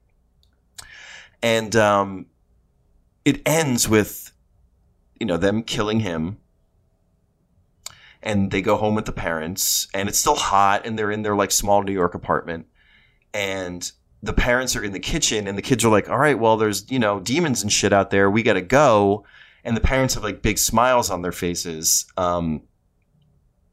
[1.42, 2.26] And um,
[3.24, 4.32] it ends with,
[5.18, 6.38] you know, them killing him,
[8.24, 11.36] and they go home with the parents, and it's still hot, and they're in their
[11.36, 12.66] like small New York apartment,
[13.32, 13.92] and
[14.24, 16.90] the parents are in the kitchen and the kids are like, all right, well, there's,
[16.90, 18.30] you know, demons and shit out there.
[18.30, 19.26] We got to go.
[19.64, 22.62] And the parents have like big smiles on their faces um,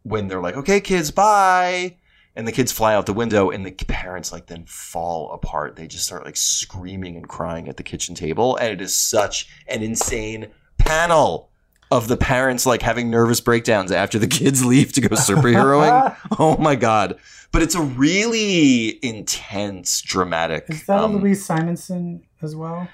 [0.03, 1.97] when they're like, okay, kids, bye.
[2.35, 5.77] And the kids fly out the window and the parents like then fall apart.
[5.77, 8.57] They just start like screaming and crying at the kitchen table.
[8.57, 10.47] And it is such an insane
[10.77, 11.50] panel
[11.91, 16.15] of the parents like having nervous breakdowns after the kids leave to go superheroing.
[16.39, 17.19] oh my God
[17.51, 20.65] but it's a really intense, dramatic.
[20.69, 22.87] Is that um, Louise Simonson as well?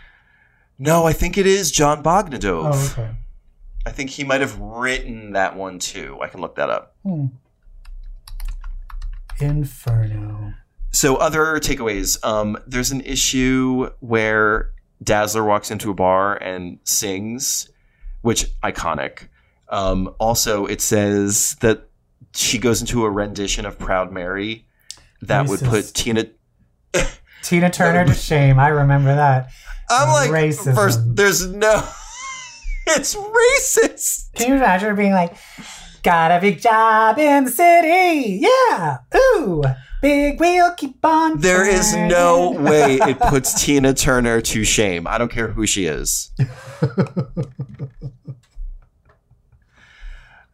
[0.79, 2.71] No, I think it is Jon Bogdanove.
[2.73, 3.15] Oh, okay.
[3.85, 6.17] I think he might have written that one too.
[6.21, 6.95] I can look that up.
[7.03, 7.27] Hmm.
[9.39, 10.53] Inferno.
[10.91, 12.23] So, other takeaways.
[12.25, 14.71] Um, there's an issue where
[15.03, 17.69] Dazzler walks into a bar and sings,
[18.21, 19.27] which iconic.
[19.69, 21.89] Um, also, it says that
[22.33, 24.65] she goes into a rendition of Proud Mary
[25.21, 26.25] that would put Tina
[27.43, 28.59] Tina Turner to shame.
[28.59, 29.49] I remember that.
[29.89, 30.75] I'm like Racism.
[30.75, 31.75] first there's no
[32.87, 34.33] it's racist.
[34.33, 35.35] Can you imagine her being like
[36.07, 38.39] Got a big job in the city.
[38.41, 38.99] Yeah.
[39.13, 39.61] Ooh.
[40.01, 41.29] Big wheel keep on.
[41.29, 41.41] turning.
[41.41, 45.07] There is no way it puts Tina Turner to shame.
[45.07, 46.31] I don't care who she is.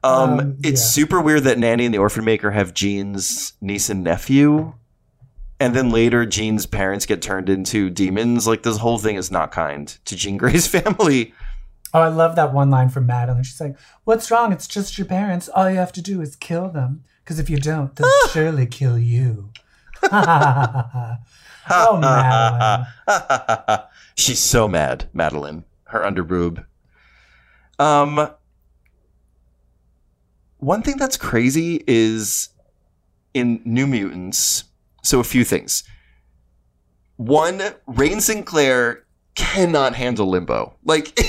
[0.04, 0.88] Um, um it's yeah.
[0.88, 4.74] super weird that Nanny and the Orphan Maker have Jean's niece and nephew,
[5.60, 8.46] and then later Jean's parents get turned into demons.
[8.46, 11.34] Like this whole thing is not kind to Jean Grey's family.
[11.94, 13.46] Oh, I love that one line from Madelyne.
[13.46, 14.52] She's like, "What's wrong?
[14.52, 15.48] It's just your parents.
[15.48, 17.04] All you have to do is kill them.
[17.24, 19.50] Because if you don't, they'll surely kill you."
[20.04, 21.18] oh,
[21.70, 22.88] Madelyne.
[24.16, 25.64] She's so mad, Madelyne.
[25.86, 26.66] Her underboob.
[27.80, 28.30] Um,
[30.58, 32.50] one thing that's crazy is
[33.34, 34.66] in New Mutants.
[35.04, 35.84] So a few things.
[37.18, 39.06] One, Rahne Sinclair
[39.36, 40.76] cannot handle limbo.
[40.84, 41.28] Like it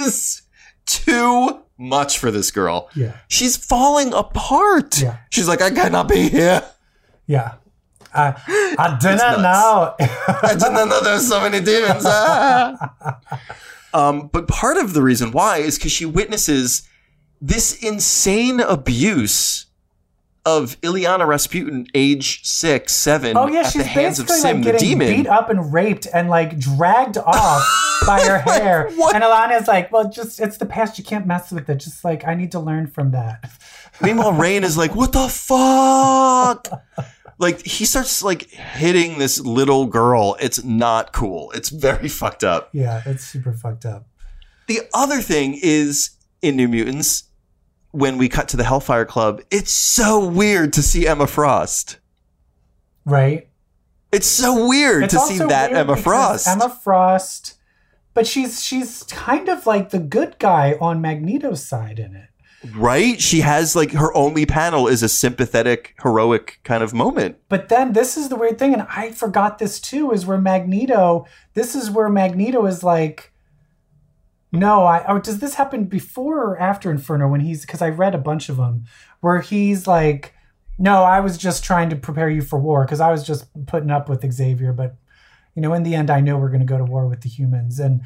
[0.00, 0.42] is
[0.86, 2.90] too much for this girl.
[2.94, 3.16] Yeah.
[3.28, 5.00] She's falling apart.
[5.00, 5.18] Yeah.
[5.30, 6.64] She's like, I cannot be here.
[7.26, 7.54] Yeah.
[8.14, 8.34] I,
[8.78, 9.94] I didn't know.
[9.98, 12.04] I didn't know there were so many demons.
[12.10, 13.18] Ah.
[13.94, 16.88] um, but part of the reason why is because she witnesses
[17.40, 19.66] this insane abuse
[20.48, 24.72] of Illyana Rasputin, age six, seven, oh, yeah, at she's the hands of S'ym, like,
[24.72, 25.08] the demon.
[25.08, 28.90] Beat up and raped and like dragged off by her hair.
[28.96, 30.98] Like, and Illyana's like, well, just it's the past.
[30.98, 31.76] You can't mess with it.
[31.76, 33.50] Just like I need to learn from that.
[34.00, 36.68] Meanwhile, Rahne is like, what the fuck?
[37.38, 40.36] like he starts like hitting this little girl.
[40.40, 41.50] It's not cool.
[41.52, 42.70] It's very fucked up.
[42.72, 44.06] Yeah, it's super fucked up.
[44.66, 46.10] The other thing is
[46.42, 47.24] in New Mutants,
[47.92, 51.98] when we cut to the Hellfire Club, it's so weird to see Emma Frost.
[53.04, 53.48] Right.
[54.12, 56.48] It's so weird it's to see that Emma Frost.
[56.48, 57.58] Emma Frost,
[58.14, 62.28] but she's she's kind of like the good guy on Magneto's side in it.
[62.74, 63.20] Right?
[63.20, 67.36] She has like her only panel is a sympathetic, heroic kind of moment.
[67.48, 71.26] But then this is the weird thing, and I forgot this too, is where Magneto,
[71.54, 73.32] this is where Magneto is like,
[74.52, 75.04] no, I.
[75.06, 77.28] Oh, does this happen before or after Inferno?
[77.28, 78.84] When he's because I read a bunch of them
[79.20, 80.34] where he's like,
[80.78, 83.90] "No, I was just trying to prepare you for war because I was just putting
[83.90, 84.96] up with Xavier, but
[85.54, 87.28] you know, in the end, I know we're going to go to war with the
[87.28, 88.02] humans." And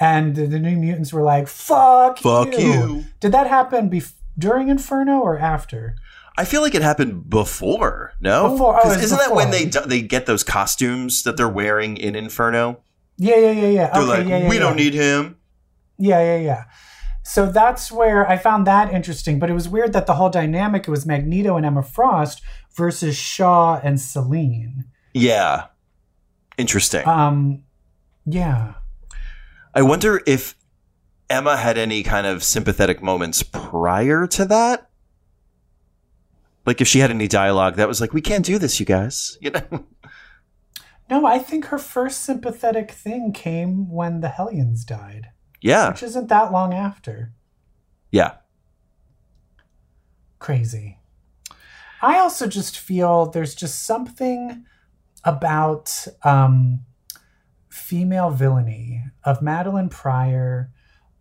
[0.00, 3.04] and the, the New Mutants were like, "Fuck, fuck you." you.
[3.20, 5.96] Did that happen bef- during Inferno or after?
[6.38, 8.14] I feel like it happened before.
[8.20, 8.80] No, before.
[8.82, 9.18] Oh, isn't before.
[9.18, 12.80] that when they they get those costumes that they're wearing in Inferno?
[13.18, 13.90] Yeah, yeah, yeah, yeah.
[13.92, 14.60] They're okay, like, yeah, yeah, we yeah.
[14.62, 15.36] don't need him.
[15.98, 16.64] Yeah, yeah, yeah.
[17.22, 19.38] So that's where I found that interesting.
[19.38, 22.42] But it was weird that the whole dynamic was Magneto and Emma Frost
[22.74, 24.84] versus Shaw and Selene.
[25.14, 25.66] Yeah.
[26.58, 27.06] Interesting.
[27.06, 27.62] Um
[28.26, 28.74] yeah.
[29.74, 30.54] I wonder if
[31.30, 34.90] Emma had any kind of sympathetic moments prior to that.
[36.66, 39.38] Like if she had any dialogue that was like, "We can't do this, you guys,"
[39.40, 39.86] you know.
[41.10, 45.31] No, I think her first sympathetic thing came when the Hellions died.
[45.62, 45.88] Yeah.
[45.90, 47.32] Which isn't that long after.
[48.10, 48.34] Yeah.
[50.38, 50.98] Crazy.
[52.02, 54.64] I also just feel there's just something
[55.24, 56.80] about um,
[57.70, 60.70] female villainy of Madelyne Pryor,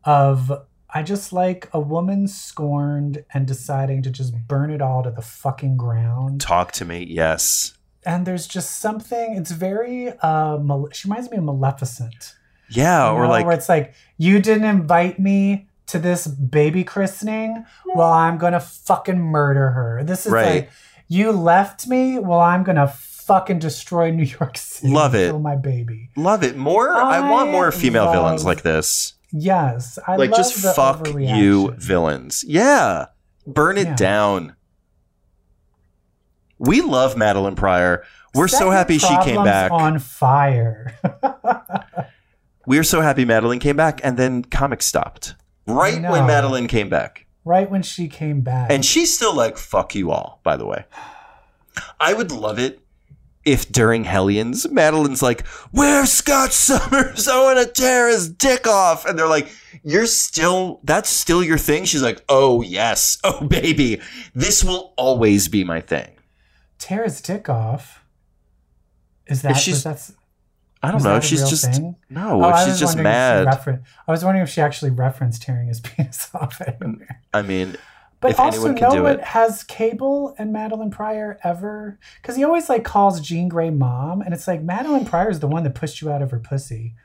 [0.04, 0.52] of
[0.90, 5.22] I just like a woman scorned and deciding to just burn it all to the
[5.22, 6.42] fucking ground.
[6.42, 7.06] Talk to me.
[7.08, 7.78] Yes.
[8.04, 9.36] And there's just something.
[9.36, 10.12] It's very.
[10.22, 10.58] Uh,
[10.92, 12.36] she reminds me of Maleficent.
[12.72, 13.12] Yeah.
[13.12, 17.66] you or like, where it's like you didn't invite me to this baby christening.
[17.86, 20.04] Well, I'm gonna fucking murder her.
[20.04, 20.46] This is Right.
[20.56, 20.70] like
[21.08, 22.18] you left me.
[22.20, 24.94] Well, I'm gonna fucking destroy New York City.
[24.94, 25.28] Love it.
[25.28, 26.10] Kill my baby.
[26.16, 26.94] love it more.
[26.94, 29.14] I, want more female love- villains like this.
[29.34, 32.44] Yes, I like love just the fuck you villains.
[32.46, 33.06] Yeah.
[33.48, 33.96] Burn it Yeah.
[33.96, 34.56] down.
[36.60, 38.04] We love Madelyne Pryor.
[38.36, 39.72] We're Set so happy she came problems back.
[39.72, 40.96] on fire.
[42.66, 45.36] We're so happy Madelyne came back and then comics stopped.
[45.68, 47.26] Right when Madelyne came back.
[47.46, 48.72] right when she came back.
[48.72, 50.86] And she's still like, fuck you all, by the way.
[52.00, 52.80] I would love it
[53.46, 57.28] if during Hellions, Madelyne's like, Where's Scott Summers?
[57.28, 59.06] I want to tear his dick off.
[59.06, 59.50] And they're like,
[59.84, 61.86] You're still, that's still your thing?
[61.86, 63.18] She's like, Oh, yes.
[63.24, 64.00] Oh, baby.
[64.36, 66.18] This will always be my thing.
[66.78, 68.04] tear his dick off.
[69.28, 70.14] Is that she's- was that's
[70.84, 71.20] I don't know.
[71.20, 71.96] She's just, thing?
[72.10, 73.48] no, Oh, I she's was just wondering if she mad.
[73.48, 77.22] referen- I was wondering if she actually referenced tearing his penis off anywhere.
[77.34, 77.78] I mean,
[78.20, 79.22] But If also, know do it.
[79.22, 82.00] has Cable and Madelyne Pryor ever?
[82.22, 85.48] Because he always like calls Jean Grey mom, and it's like Madelyne Pryor is the
[85.48, 86.96] one that pushed you out of her pussy.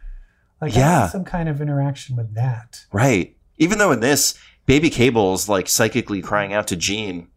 [0.60, 1.08] Like, Yeah.
[1.08, 2.86] some kind of interaction with that.
[2.92, 3.36] Right.
[3.58, 7.28] Even though in this, Baby Cable's like psychically crying out to Jean,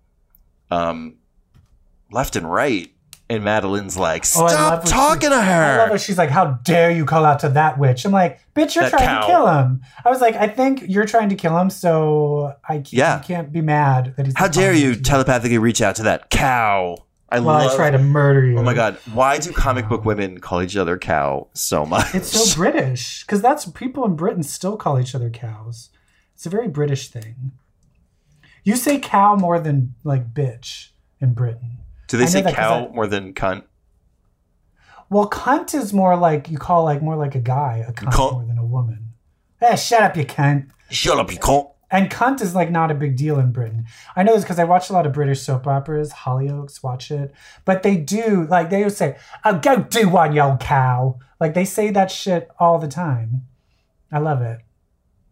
[0.71, 1.15] um,
[2.11, 2.91] left and right,
[3.29, 6.29] and Madelyne's like, Oh, I "Stop she- talking to I her." love how she's like,
[6.29, 9.21] "How dare you call out to that witch?" I'm like, "Bitch, you're That trying cow.
[9.21, 12.75] to kill him." I was like, "I think you're trying to kill him, so I
[12.77, 13.19] can't, Yeah.
[13.19, 16.97] can't be mad that he's." How dare you to telepathically reach out to that cow?
[17.31, 17.73] I While love.
[17.73, 18.57] I try to murder you.
[18.57, 18.97] oh my god!
[19.13, 22.15] Why do comic book women call each other cow so much?
[22.15, 25.89] It's so British because that's people in Britain still call each other cows.
[26.33, 27.51] It's a very British thing.
[28.63, 30.89] You say cow more than like bitch
[31.21, 31.77] in Britain.
[32.09, 33.63] Do they I say cow I- more than cunt?
[35.09, 38.33] Well, cunt is more like you call like more like a guy a cunt Cunt.
[38.33, 39.13] more than a woman.
[39.59, 40.69] Hey, shut up, you cunt.
[40.89, 41.71] Shut up, you cunt!
[41.91, 43.85] And cunt is like not a big deal in Britain.
[44.15, 46.11] I know this because I watch a lot of British soap operas.
[46.13, 47.33] Hollyoaks watch it,
[47.65, 51.55] but they do like they would say, "Oh, go do one, you old cow." Like
[51.55, 53.47] they say that shit all the time.
[54.11, 54.59] I love it.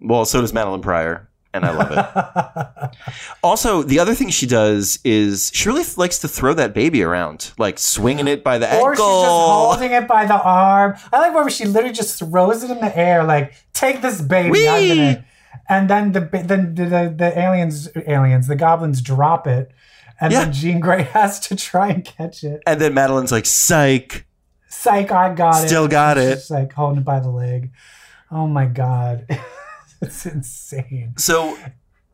[0.01, 2.97] Well, so does Madelyne Pryor, and I love it.
[3.43, 7.51] Also, the other thing she does is she really likes to throw that baby around,
[7.57, 9.37] like swinging it by the Or she's just ankle.
[9.69, 10.95] holding it by the arm.
[11.13, 14.67] I like where she literally just throws it in the air, like "Take this baby."
[14.67, 15.25] I'm gonna,
[15.69, 19.71] and then the then the, the the aliens aliens the goblins drop it,
[20.19, 20.45] and Yeah.
[20.45, 22.61] then Jean Grey has to try and catch it.
[22.65, 24.25] And then Madelyne's like, "Psych."
[24.69, 25.67] Psych, I got it.
[25.67, 26.39] Still got it.
[26.39, 27.71] She's like holding it by the leg.
[28.31, 29.25] Oh my god,
[30.01, 31.13] it's insane.
[31.17, 31.57] So,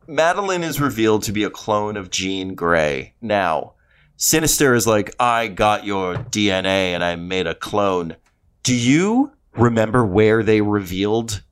[0.08, 3.14] Madelyne is revealed to be a clone of Jean Grey.
[3.20, 3.74] Now,
[4.16, 8.16] Sinister is like, "I got your DNA and I made a clone."
[8.62, 11.42] Do you remember where they revealed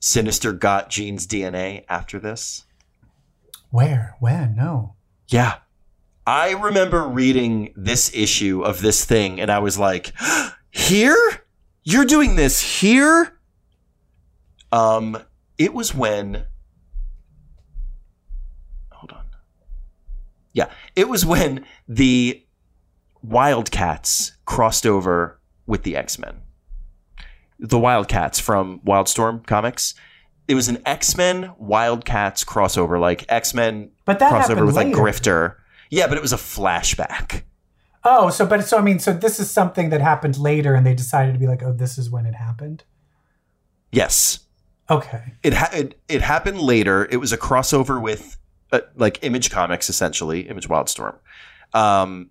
[0.00, 2.64] Sinister got Jean's DNA after this?
[3.70, 4.16] Where?
[4.20, 4.54] When?
[4.56, 4.94] No.
[5.28, 5.56] Yeah.
[6.26, 10.12] I remember reading this issue of this thing and I was like,
[10.70, 11.44] "Here?
[11.84, 13.38] You're doing this here?"
[14.70, 15.18] Um
[15.58, 16.46] it was when
[18.92, 19.26] Hold on.
[20.52, 22.44] Yeah, it was when the
[23.22, 26.42] Wildcats crossed over with the X-Men.
[27.58, 29.94] The Wildcats from Wildstorm comics.
[30.46, 34.86] It was an X-Men Wildcats crossover like X-Men But that crossover happened with like.
[34.88, 35.56] Grifter.
[35.90, 37.42] Yeah, but it was a flashback.
[38.04, 40.94] Oh, so but so I mean, so this is something that happened later, and they
[40.94, 42.84] decided to be like, oh, this is when it happened.
[43.90, 44.40] Yes,
[44.90, 45.34] Okay.
[45.42, 47.06] it ha- it, it happened later.
[47.10, 48.38] It was a crossover with
[48.72, 51.16] uh, like Image Comics, essentially Image Wildstorm,
[51.74, 52.30] um,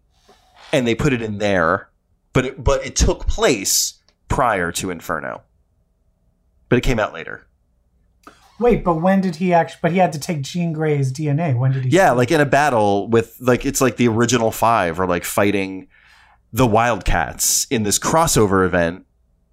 [0.73, 1.89] and they put it in there.
[2.33, 5.41] But it, but it took place prior to Inferno,
[6.69, 7.47] but it came out later.
[8.59, 9.79] Wait, but when did he actually?
[9.81, 11.57] But he had to take Jean Grey's DNA.
[11.57, 11.89] When did he?
[11.89, 15.87] Yeah, like in a battle with like it's like the original five are like fighting
[16.53, 19.05] the Wildcats in this crossover event.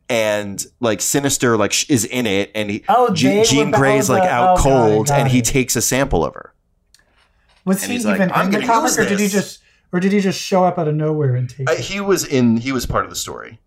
[0.08, 3.70] And like Sinister, like sh- is in it, and he, Oh, Je- they were Jean
[3.70, 6.52] ba- Grey's like out oh, got it, cold, and he takes a sample of her.
[7.64, 9.60] Was and he he's like, even "I'm in the comic, or did he just,
[9.92, 11.68] or did he just show up out of nowhere and take?
[11.70, 11.80] Uh, it?
[11.80, 12.58] he was in.
[12.58, 13.60] He was part of the story.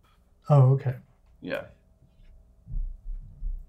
[0.50, 0.96] Oh, okay.
[1.42, 1.64] Yeah.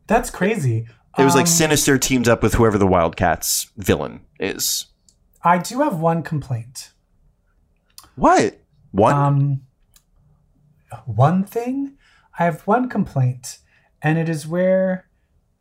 [0.06, 0.86] That's crazy.
[1.18, 4.86] It was like Um, Sinister teamed up with whoever the Wildcats villain is.
[5.42, 6.92] I do have one complaint.
[8.14, 8.58] What?
[8.92, 9.14] One?
[9.14, 9.60] Um,
[11.06, 11.97] one thing
[12.38, 13.58] I have one complaint,
[14.02, 15.08] and it is where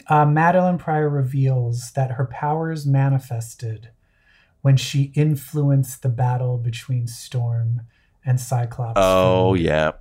[0.08, 3.90] uh, Madelyne Pryor reveals that her powers manifested
[4.62, 7.82] when she influenced the battle between Storm
[8.26, 9.00] and Cyclops.
[9.02, 9.94] Oh yeah.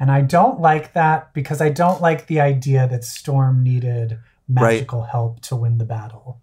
[0.00, 4.76] And I don't like that because I don't like the idea that Storm needed Right.
[4.76, 6.40] magical help to win the battle.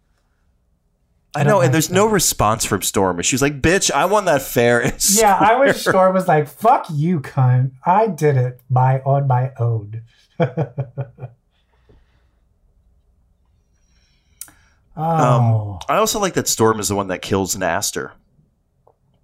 [1.36, 3.22] I I know, and there's no response from Storm.
[3.22, 6.48] She's like, "Bitch, I won that fair." and Yeah, I wish square." Storm was like,
[6.48, 7.72] fuck you, cunt.
[7.86, 10.04] I did it by on my own.
[10.40, 10.50] oh.
[14.98, 18.12] Um, I also like that Storm is the one that kills N'astirh,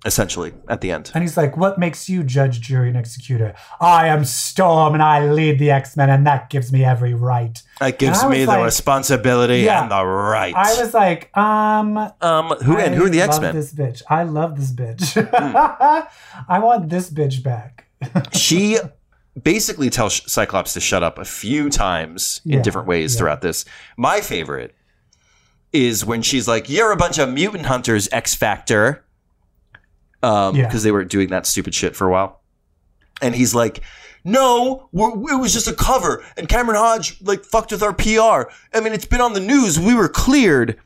[0.03, 1.11] essentially at the end.
[1.13, 3.53] and he's like, What makes you judge, jury, and executor?
[3.79, 7.61] I am Storm and I lead the X Men, and that gives me every right.
[7.79, 9.83] That gives me the like- responsibility Yeah.
[9.83, 10.55] and the right.
[10.55, 13.53] I was like, um, um, who and who are the X Men?
[13.55, 14.01] This bitch.
[14.09, 15.13] I love this bitch.
[15.21, 16.05] Hmm.
[16.47, 17.85] I want this bitch back.
[18.33, 18.77] she
[19.41, 23.19] basically tells Cyclops to shut up a few times in Yeah, different ways yeah.
[23.19, 23.65] throughout this.
[23.97, 24.75] My favorite
[25.71, 29.05] is when she's like, "You're a bunch of mutant hunters, X Factor,"
[30.23, 30.65] um, Yeah.
[30.65, 32.41] because they were doing that stupid shit for a while,
[33.21, 33.81] and he's like.
[34.23, 38.51] No, we're, it was just a cover, and Cameron Hodge like fucked with our PR.
[38.71, 39.79] I mean, it's been on the news.
[39.79, 40.77] We were cleared,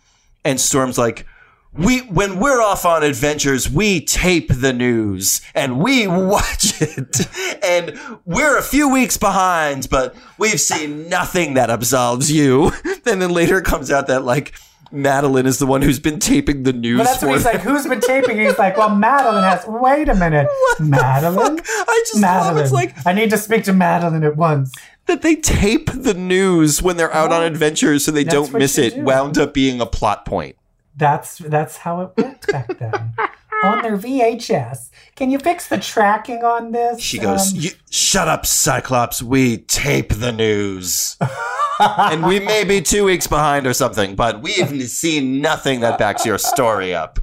[0.46, 1.26] and Storm's like,
[1.74, 7.28] we when we're off on adventures, we tape the news and we watch it.
[7.62, 12.72] And we're a few weeks behind, but we've seen nothing that absolves you.
[13.06, 14.54] And then later it comes out that like
[14.92, 17.62] Madelyne is the one who's been taping the news But that's what he's like.
[17.62, 18.40] Who's been taping?
[18.40, 19.66] He's like, well, Madelyne has.
[19.68, 20.48] Wait a minute,
[20.80, 21.60] Madelyne.
[21.68, 22.62] I just Madelyne.
[22.62, 24.74] it's like I need to speak to Madelyne at once.
[25.08, 28.96] that they tape the news when they're out on adventures so they don't miss it.
[28.96, 29.04] do.
[29.04, 30.56] Wound up being a plot point.
[30.98, 33.14] That's that's how it worked back then.
[33.66, 34.90] on their VHS.
[35.16, 37.00] Can you fix the tracking on this?
[37.02, 39.22] She goes, Um, "Shut up, Cyclops.
[39.24, 41.18] We tape the news,
[41.80, 46.26] and we may be two weeks behind or something, but we've seen nothing that backs
[46.26, 47.20] your story up."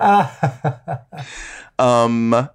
[1.78, 2.48] Um,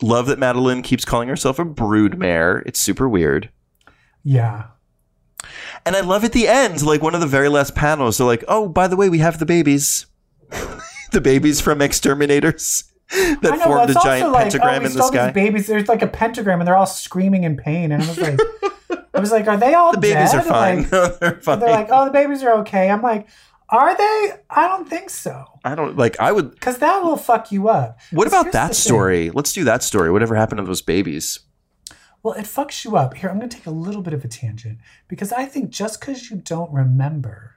[0.00, 2.62] love that Madelyne keeps calling herself a broodmare.
[2.66, 3.50] It's super weird.
[4.22, 4.66] yeah.
[5.86, 8.42] And I love at the end, like one of the very last panels, they're like,
[8.48, 10.06] oh, by the way, we have the babies.
[11.14, 15.30] the babies from X-Terminators that know, formed a giant like, pentagram oh, in the sky.
[15.30, 17.92] babies, there's like a pentagram, and they're all screaming in pain.
[17.92, 18.40] And I was like,
[19.14, 20.40] I was like, are they all the babies dead?
[20.40, 20.82] are fine.
[20.82, 21.60] Like, No, they're fine.
[21.60, 22.90] they're like, oh, the babies are okay.
[22.90, 23.28] I'm like,
[23.70, 24.32] are they?
[24.50, 25.44] I don't think so.
[25.64, 26.20] I don't like.
[26.20, 26.50] I would.
[26.50, 27.98] Because that will fuck you up.
[28.10, 28.74] What about that the thing.
[28.74, 29.30] story?
[29.30, 30.10] Let's do that story.
[30.10, 31.40] Whatever happened to those babies?
[32.22, 33.14] Well, it fucks you up.
[33.14, 36.00] Here, I'm going to take a little bit of a tangent because I think just
[36.00, 37.53] because you don't remember,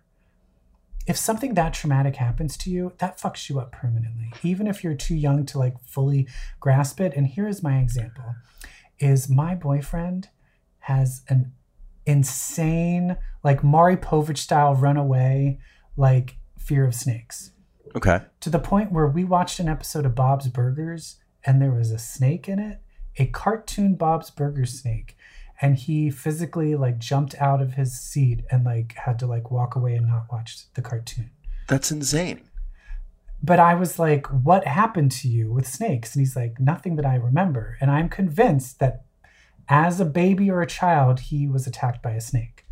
[1.08, 4.94] if something that traumatic happens to you, that fucks you up permanently, even if you're
[4.94, 6.28] too young to like fully
[6.60, 7.14] grasp it.
[7.16, 8.36] And here is my example:
[9.00, 10.30] is my boyfriend
[10.80, 11.54] has an
[12.06, 15.60] insane, like Maury Povich style runaway,
[15.98, 17.52] like fear of snakes
[17.96, 18.20] Okay.
[18.42, 21.98] to the point where we watched an episode of Bob's Burgers and there was a
[22.00, 22.82] snake in it,
[23.18, 25.17] a cartoon Bob's Burgers snake.
[25.62, 29.76] And he physically like jumped out of his seat and like had to like walk
[29.76, 31.32] away and not watch the cartoon.
[31.68, 32.42] That's insane.
[33.42, 36.16] But I was like, what happened to you with snakes?
[36.16, 37.78] And he's like, nothing that I remember.
[37.80, 39.06] And I'm convinced that
[39.70, 42.66] as a baby or a child, he was attacked by a snake.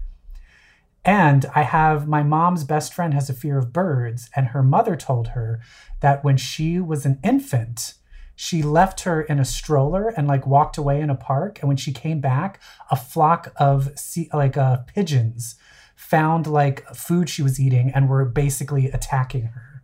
[1.03, 4.95] And I have my mom's best friend has a fear of birds, and her mother
[4.95, 5.61] told her
[5.99, 7.93] that when she was an infant,
[8.35, 11.59] she left her in a stroller and like walked away in a park.
[11.59, 12.61] And when she came back,
[12.91, 15.55] a flock of sea, like uh, pigeons
[15.95, 19.83] found like food she was eating and were basically attacking her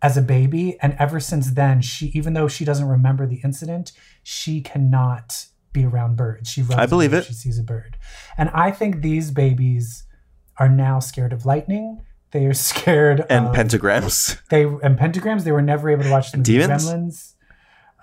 [0.00, 0.78] as a baby.
[0.80, 5.84] And ever since then, she even though she doesn't remember the incident, she cannot be
[5.84, 6.48] around birds.
[6.48, 7.24] She runs I believe it.
[7.24, 7.96] She sees a bird,
[8.38, 10.04] and I think these babies
[10.58, 12.02] are now scared of lightning.
[12.36, 14.38] They are scared And of pentagrams.
[14.50, 15.44] they and pentagrams.
[15.44, 16.84] They were never able to watch the Demons?
[16.86, 17.32] Gremlins.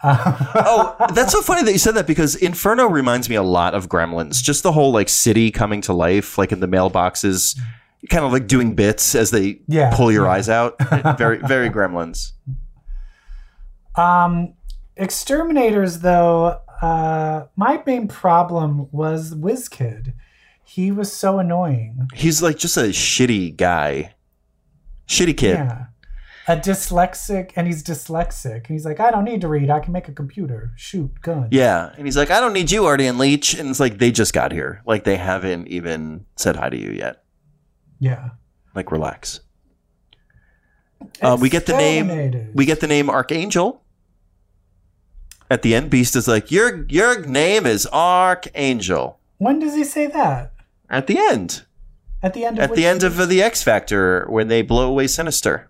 [0.04, 3.90] oh, that's so funny that you said that because Inferno reminds me a lot of
[3.90, 4.42] Gremlins.
[4.42, 7.60] Just the whole like city coming to life, like in the mailboxes,
[8.10, 10.32] kind of like doing bits as they Yeah, pull your yeah.
[10.32, 10.76] eyes out.
[11.20, 12.32] very, very Gremlins.
[13.96, 14.56] Um,
[14.98, 20.14] X-Terminators, though, uh, my main problem was WizKid.
[20.66, 22.08] He was so annoying.
[22.16, 24.13] He's like just a shitty guy,
[25.08, 25.56] shitty kid.
[25.56, 25.86] Yeah.
[26.46, 28.56] A dyslexic, and he's dyslexic.
[28.56, 29.70] And he's like, I don't need to read.
[29.70, 30.74] I can make a computer.
[30.76, 31.48] Shoot, gun.
[31.52, 33.54] Yeah, and he's like, I don't need you, Artie and Leech.
[33.54, 34.82] And it's like they just got here.
[34.86, 37.24] Like they haven't even said hi to you yet.
[38.00, 38.32] Yeah.
[38.76, 39.40] Like relax.
[41.22, 42.52] Uh, we get the name.
[42.54, 43.82] We get the name Archangel.
[45.50, 50.08] At the end, Beast is like, "Your your name is Archangel." When does he say
[50.08, 50.54] that?
[50.90, 51.66] At the end,
[52.24, 55.08] At the end of at the end of the X Factor, when they blow away
[55.08, 55.70] Sinister.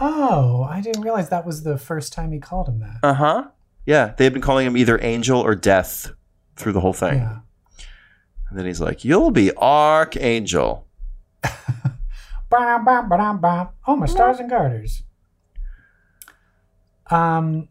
[0.00, 2.98] Oh, I didn't realize that was the first time he called him that.
[3.02, 3.44] Uh huh.
[3.86, 6.12] Yeah, they had been calling him either Angel or Death
[6.56, 7.18] through the whole thing.
[7.18, 7.38] Yeah.
[8.48, 10.86] And then he's like, "You'll be Archangel."
[12.50, 13.68] Bam, bam, ba-dam, bam.
[13.84, 15.02] Oh, my stars and garters.
[17.10, 17.68] Um,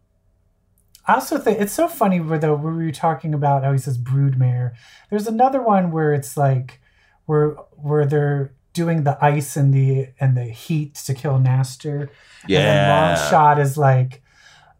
[1.08, 3.78] I also think it's so funny where though where we were talking about how he
[3.78, 4.74] says broodmare.
[5.10, 6.82] There's another one where it's like
[7.26, 12.10] where where they're doing the ice and the and the heat to kill N'astirh.
[12.44, 14.22] And then Longshot is like,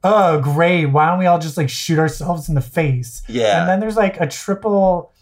[0.04, 3.24] oh great, why don't we all just like shoot ourselves in the face?
[3.30, 3.62] Yeah.
[3.62, 5.14] And then there's like a triple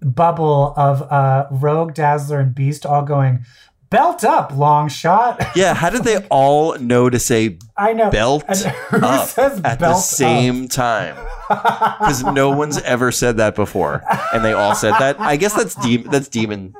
[0.00, 3.44] bubble of uh Rogue, Dazzler, and Beast all going,
[3.92, 5.52] belt up, Longshot.
[5.56, 5.74] yeah.
[5.74, 8.10] How did they all know to say I know.
[8.10, 11.16] belt up at belt the same time?
[11.48, 15.20] Because no one's ever said that before, and they all said that.
[15.20, 16.10] I guess that's demon.
[16.10, 16.74] That's demon.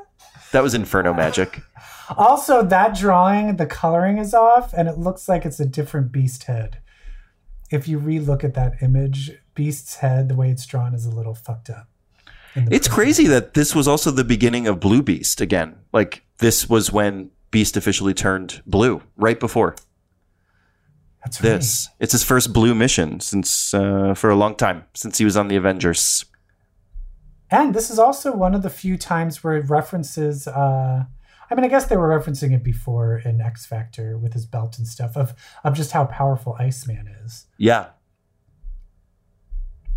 [0.51, 1.61] That was Inferno magic.
[2.17, 6.43] Also, that drawing, the coloring is off, and it looks like it's a different Beast
[6.43, 6.79] head.
[7.71, 11.33] If you re-look at that image, Beast's head, the way it's drawn, is a little
[11.33, 11.87] fucked up.
[12.55, 15.75] It's crazy that this was also the beginning of Blue Beast again.
[15.91, 19.75] Like this was when Beast officially turned blue, right before
[21.23, 21.49] That's right.
[21.51, 21.89] this.
[21.99, 25.47] It's his first blue mission since uh, for a long time since he was on
[25.47, 26.25] the Avengers.
[27.51, 30.47] And this is also one of the few times where it references.
[30.47, 31.05] Uh,
[31.51, 34.79] I mean, I guess they were referencing it before in X Factor with his belt
[34.79, 37.45] and stuff of of just how powerful Iceman is.
[37.59, 37.89] Yeah,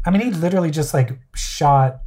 [0.06, 2.02] I mean, he literally just like shot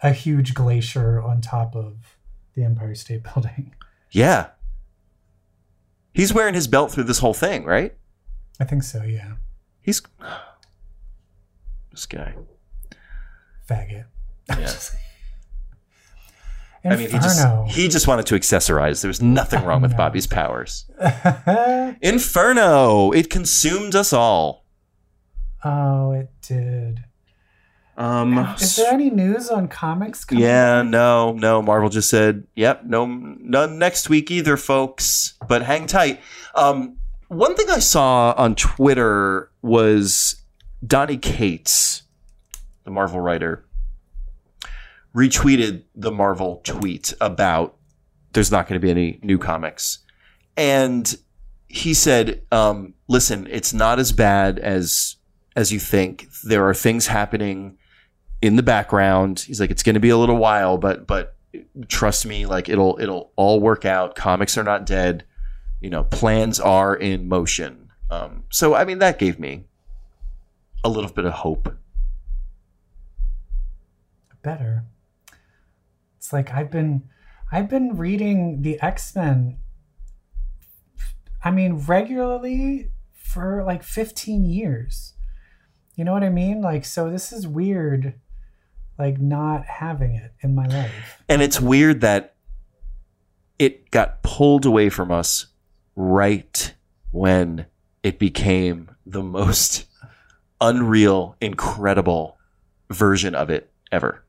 [0.00, 2.13] a huge glacier on top of
[2.54, 3.74] the Empire State Building.
[4.10, 4.48] yeah.
[6.12, 7.92] He's wearing his belt through this whole thing, right?
[8.60, 9.02] I think so.
[9.02, 9.32] Yeah,
[9.82, 10.00] He's
[11.90, 12.34] this guy.
[13.68, 14.04] faggot.
[14.58, 14.70] Yeah.
[16.86, 17.64] I mean, he just Inferno.
[17.66, 19.00] he just wanted to accessorize.
[19.00, 19.96] There was nothing wrong with No.
[19.96, 20.84] Bobby's powers.
[22.02, 23.10] Inferno!
[23.12, 24.66] It consumed us all.
[25.64, 27.02] oh, it did.
[27.96, 30.24] Um, Is there any news on comics?
[30.24, 30.86] coming yeah, out?
[30.86, 31.62] no, no.
[31.62, 36.20] Marvel just said, "Yep, no, none next week either, folks." But hang tight.
[36.56, 36.96] Um,
[37.28, 40.42] one thing I saw on Twitter was
[40.84, 42.02] Donny Cates,
[42.82, 43.64] the Marvel writer,
[45.14, 47.76] retweeted the Marvel tweet about
[48.32, 50.00] there's not going to be any new comics,
[50.56, 51.16] and
[51.68, 55.14] he said, um, "Listen, it's not as bad as
[55.54, 56.26] as you think.
[56.42, 57.78] There are things happening."
[58.44, 59.40] In the background.
[59.40, 61.36] He's like, it's going to be a little while, but but
[61.88, 64.14] trust me, like it'll it'll all work out.
[64.14, 65.24] Comics are not dead.
[65.80, 67.90] You know, plans are in motion.
[68.10, 69.64] Um, so I mean, that gave me
[70.82, 71.74] a little bit of hope.
[74.42, 74.84] better.
[76.18, 77.04] It's like I've been
[77.50, 79.58] I've been reading the X-Men
[81.42, 85.14] I mean regularly for like 15 years.
[85.96, 86.60] You know what I mean?
[86.60, 88.20] Like so this is weird
[88.98, 91.22] like not having it in my life.
[91.28, 92.34] And it's weird that
[93.58, 95.46] it got pulled away from us
[95.96, 96.74] right
[97.10, 97.66] when
[98.02, 99.86] it became the most
[100.60, 102.38] unreal, incredible
[102.90, 104.24] version of it ever.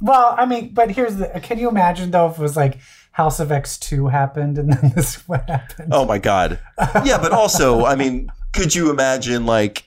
[0.00, 2.78] Well, I mean, but here's the can you imagine though if it was like
[3.12, 5.88] House of X2 happened and then this what happened?
[5.92, 6.58] Oh my god.
[7.04, 9.84] Yeah, but also, I mean, could you imagine like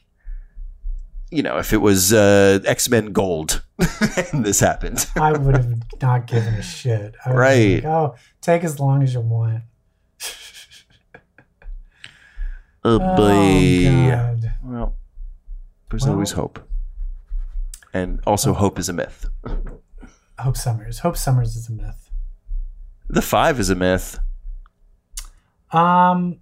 [1.32, 3.63] you know, if it was uh, X Men Gold
[4.34, 5.05] and this happened?
[5.15, 7.15] I would have not given a shit.
[7.27, 7.84] Right.
[7.84, 9.63] Like, oh, take as long as you want.
[12.84, 13.86] Oh Oh, boy.
[14.09, 14.53] God.
[14.63, 14.95] well,
[15.89, 16.59] there's Well- always hope,
[17.93, 19.25] and also hope is a myth.
[20.39, 20.99] Hope Summers.
[20.99, 22.09] Hope Summers is a myth.
[23.09, 24.17] The five is a myth.
[25.73, 26.39] Um,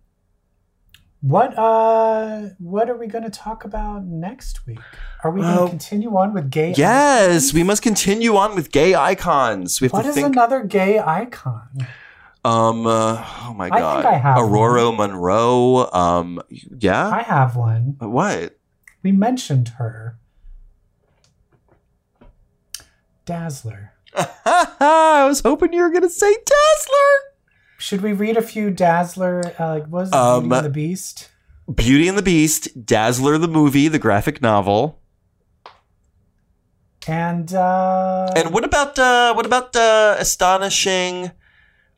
[1.21, 4.79] what uh, what are we going to talk about next week?
[5.23, 6.73] Are we going to continue on with gay?
[6.77, 9.81] Yes, we must continue on with gay icons.
[9.81, 10.27] We have What to is think.
[10.27, 11.69] another gay icon?
[12.45, 12.85] um.
[12.87, 14.05] uh, oh my I think god.
[14.05, 15.89] I have Ororo Munroe.
[15.91, 16.41] Um.
[16.79, 17.09] Yeah.
[17.09, 17.95] I have one.
[17.99, 18.57] what?
[19.03, 20.17] We mentioned her.
[23.25, 23.93] Dazzler.
[24.15, 27.36] I was hoping you were gonna say Dazzler.
[27.77, 29.53] Should we read a few Dazzler?
[29.59, 30.11] Uh, was?
[30.11, 31.29] Um, Beauty and the Beast?
[31.73, 34.99] Beauty and the Beast, Dazzler the movie, the graphic novel.
[37.07, 41.31] And uh, And what about uh what about uh astonishing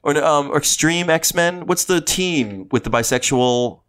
[0.04, 1.66] or um or extreme X-Men?
[1.66, 3.82] What's the team with the bisexual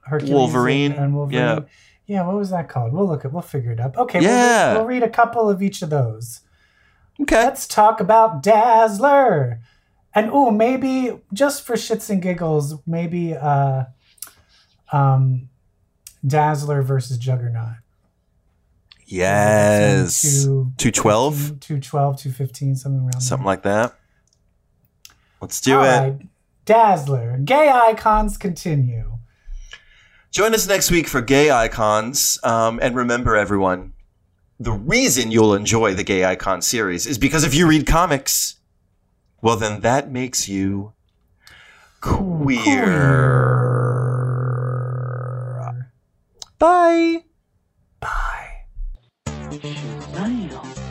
[0.00, 0.92] Hercules Wolverine?
[0.92, 1.38] and, Wolverine.
[1.38, 1.58] Yeah.
[2.06, 2.92] Yeah, what was that called?
[2.92, 3.32] We'll look at.
[3.32, 3.96] We'll figure it up.
[3.96, 4.20] Okay.
[4.20, 4.72] we'll read- Yeah.
[4.74, 6.40] We'll read, a couple of each of those.
[7.20, 7.44] Okay.
[7.44, 9.60] Let's talk about Dazzler.
[10.14, 13.84] And oh, maybe just for shits and giggles, maybe uh,
[14.92, 15.48] um,
[16.26, 17.76] Dazzler versus Juggernaut.
[19.06, 20.22] Yes.
[20.22, 21.60] Two- 212?
[21.60, 23.46] 212, 215, something around Something there.
[23.46, 23.94] like that.
[25.40, 25.86] Let's do All it.
[25.88, 26.18] right.
[26.64, 27.38] Dazzler.
[27.44, 29.18] Gay icons continue.
[30.30, 32.38] Join us next week for Gay Icons.
[32.42, 33.92] Um, and remember, everyone,
[34.58, 38.54] the reason you'll enjoy the Gay Icon series is because if you read comics,
[39.42, 40.94] well, then that makes you
[42.00, 42.62] queer.
[42.62, 43.52] Queer.
[46.58, 47.24] Bye.
[48.00, 48.66] Bye.
[49.50, 50.81] Smile.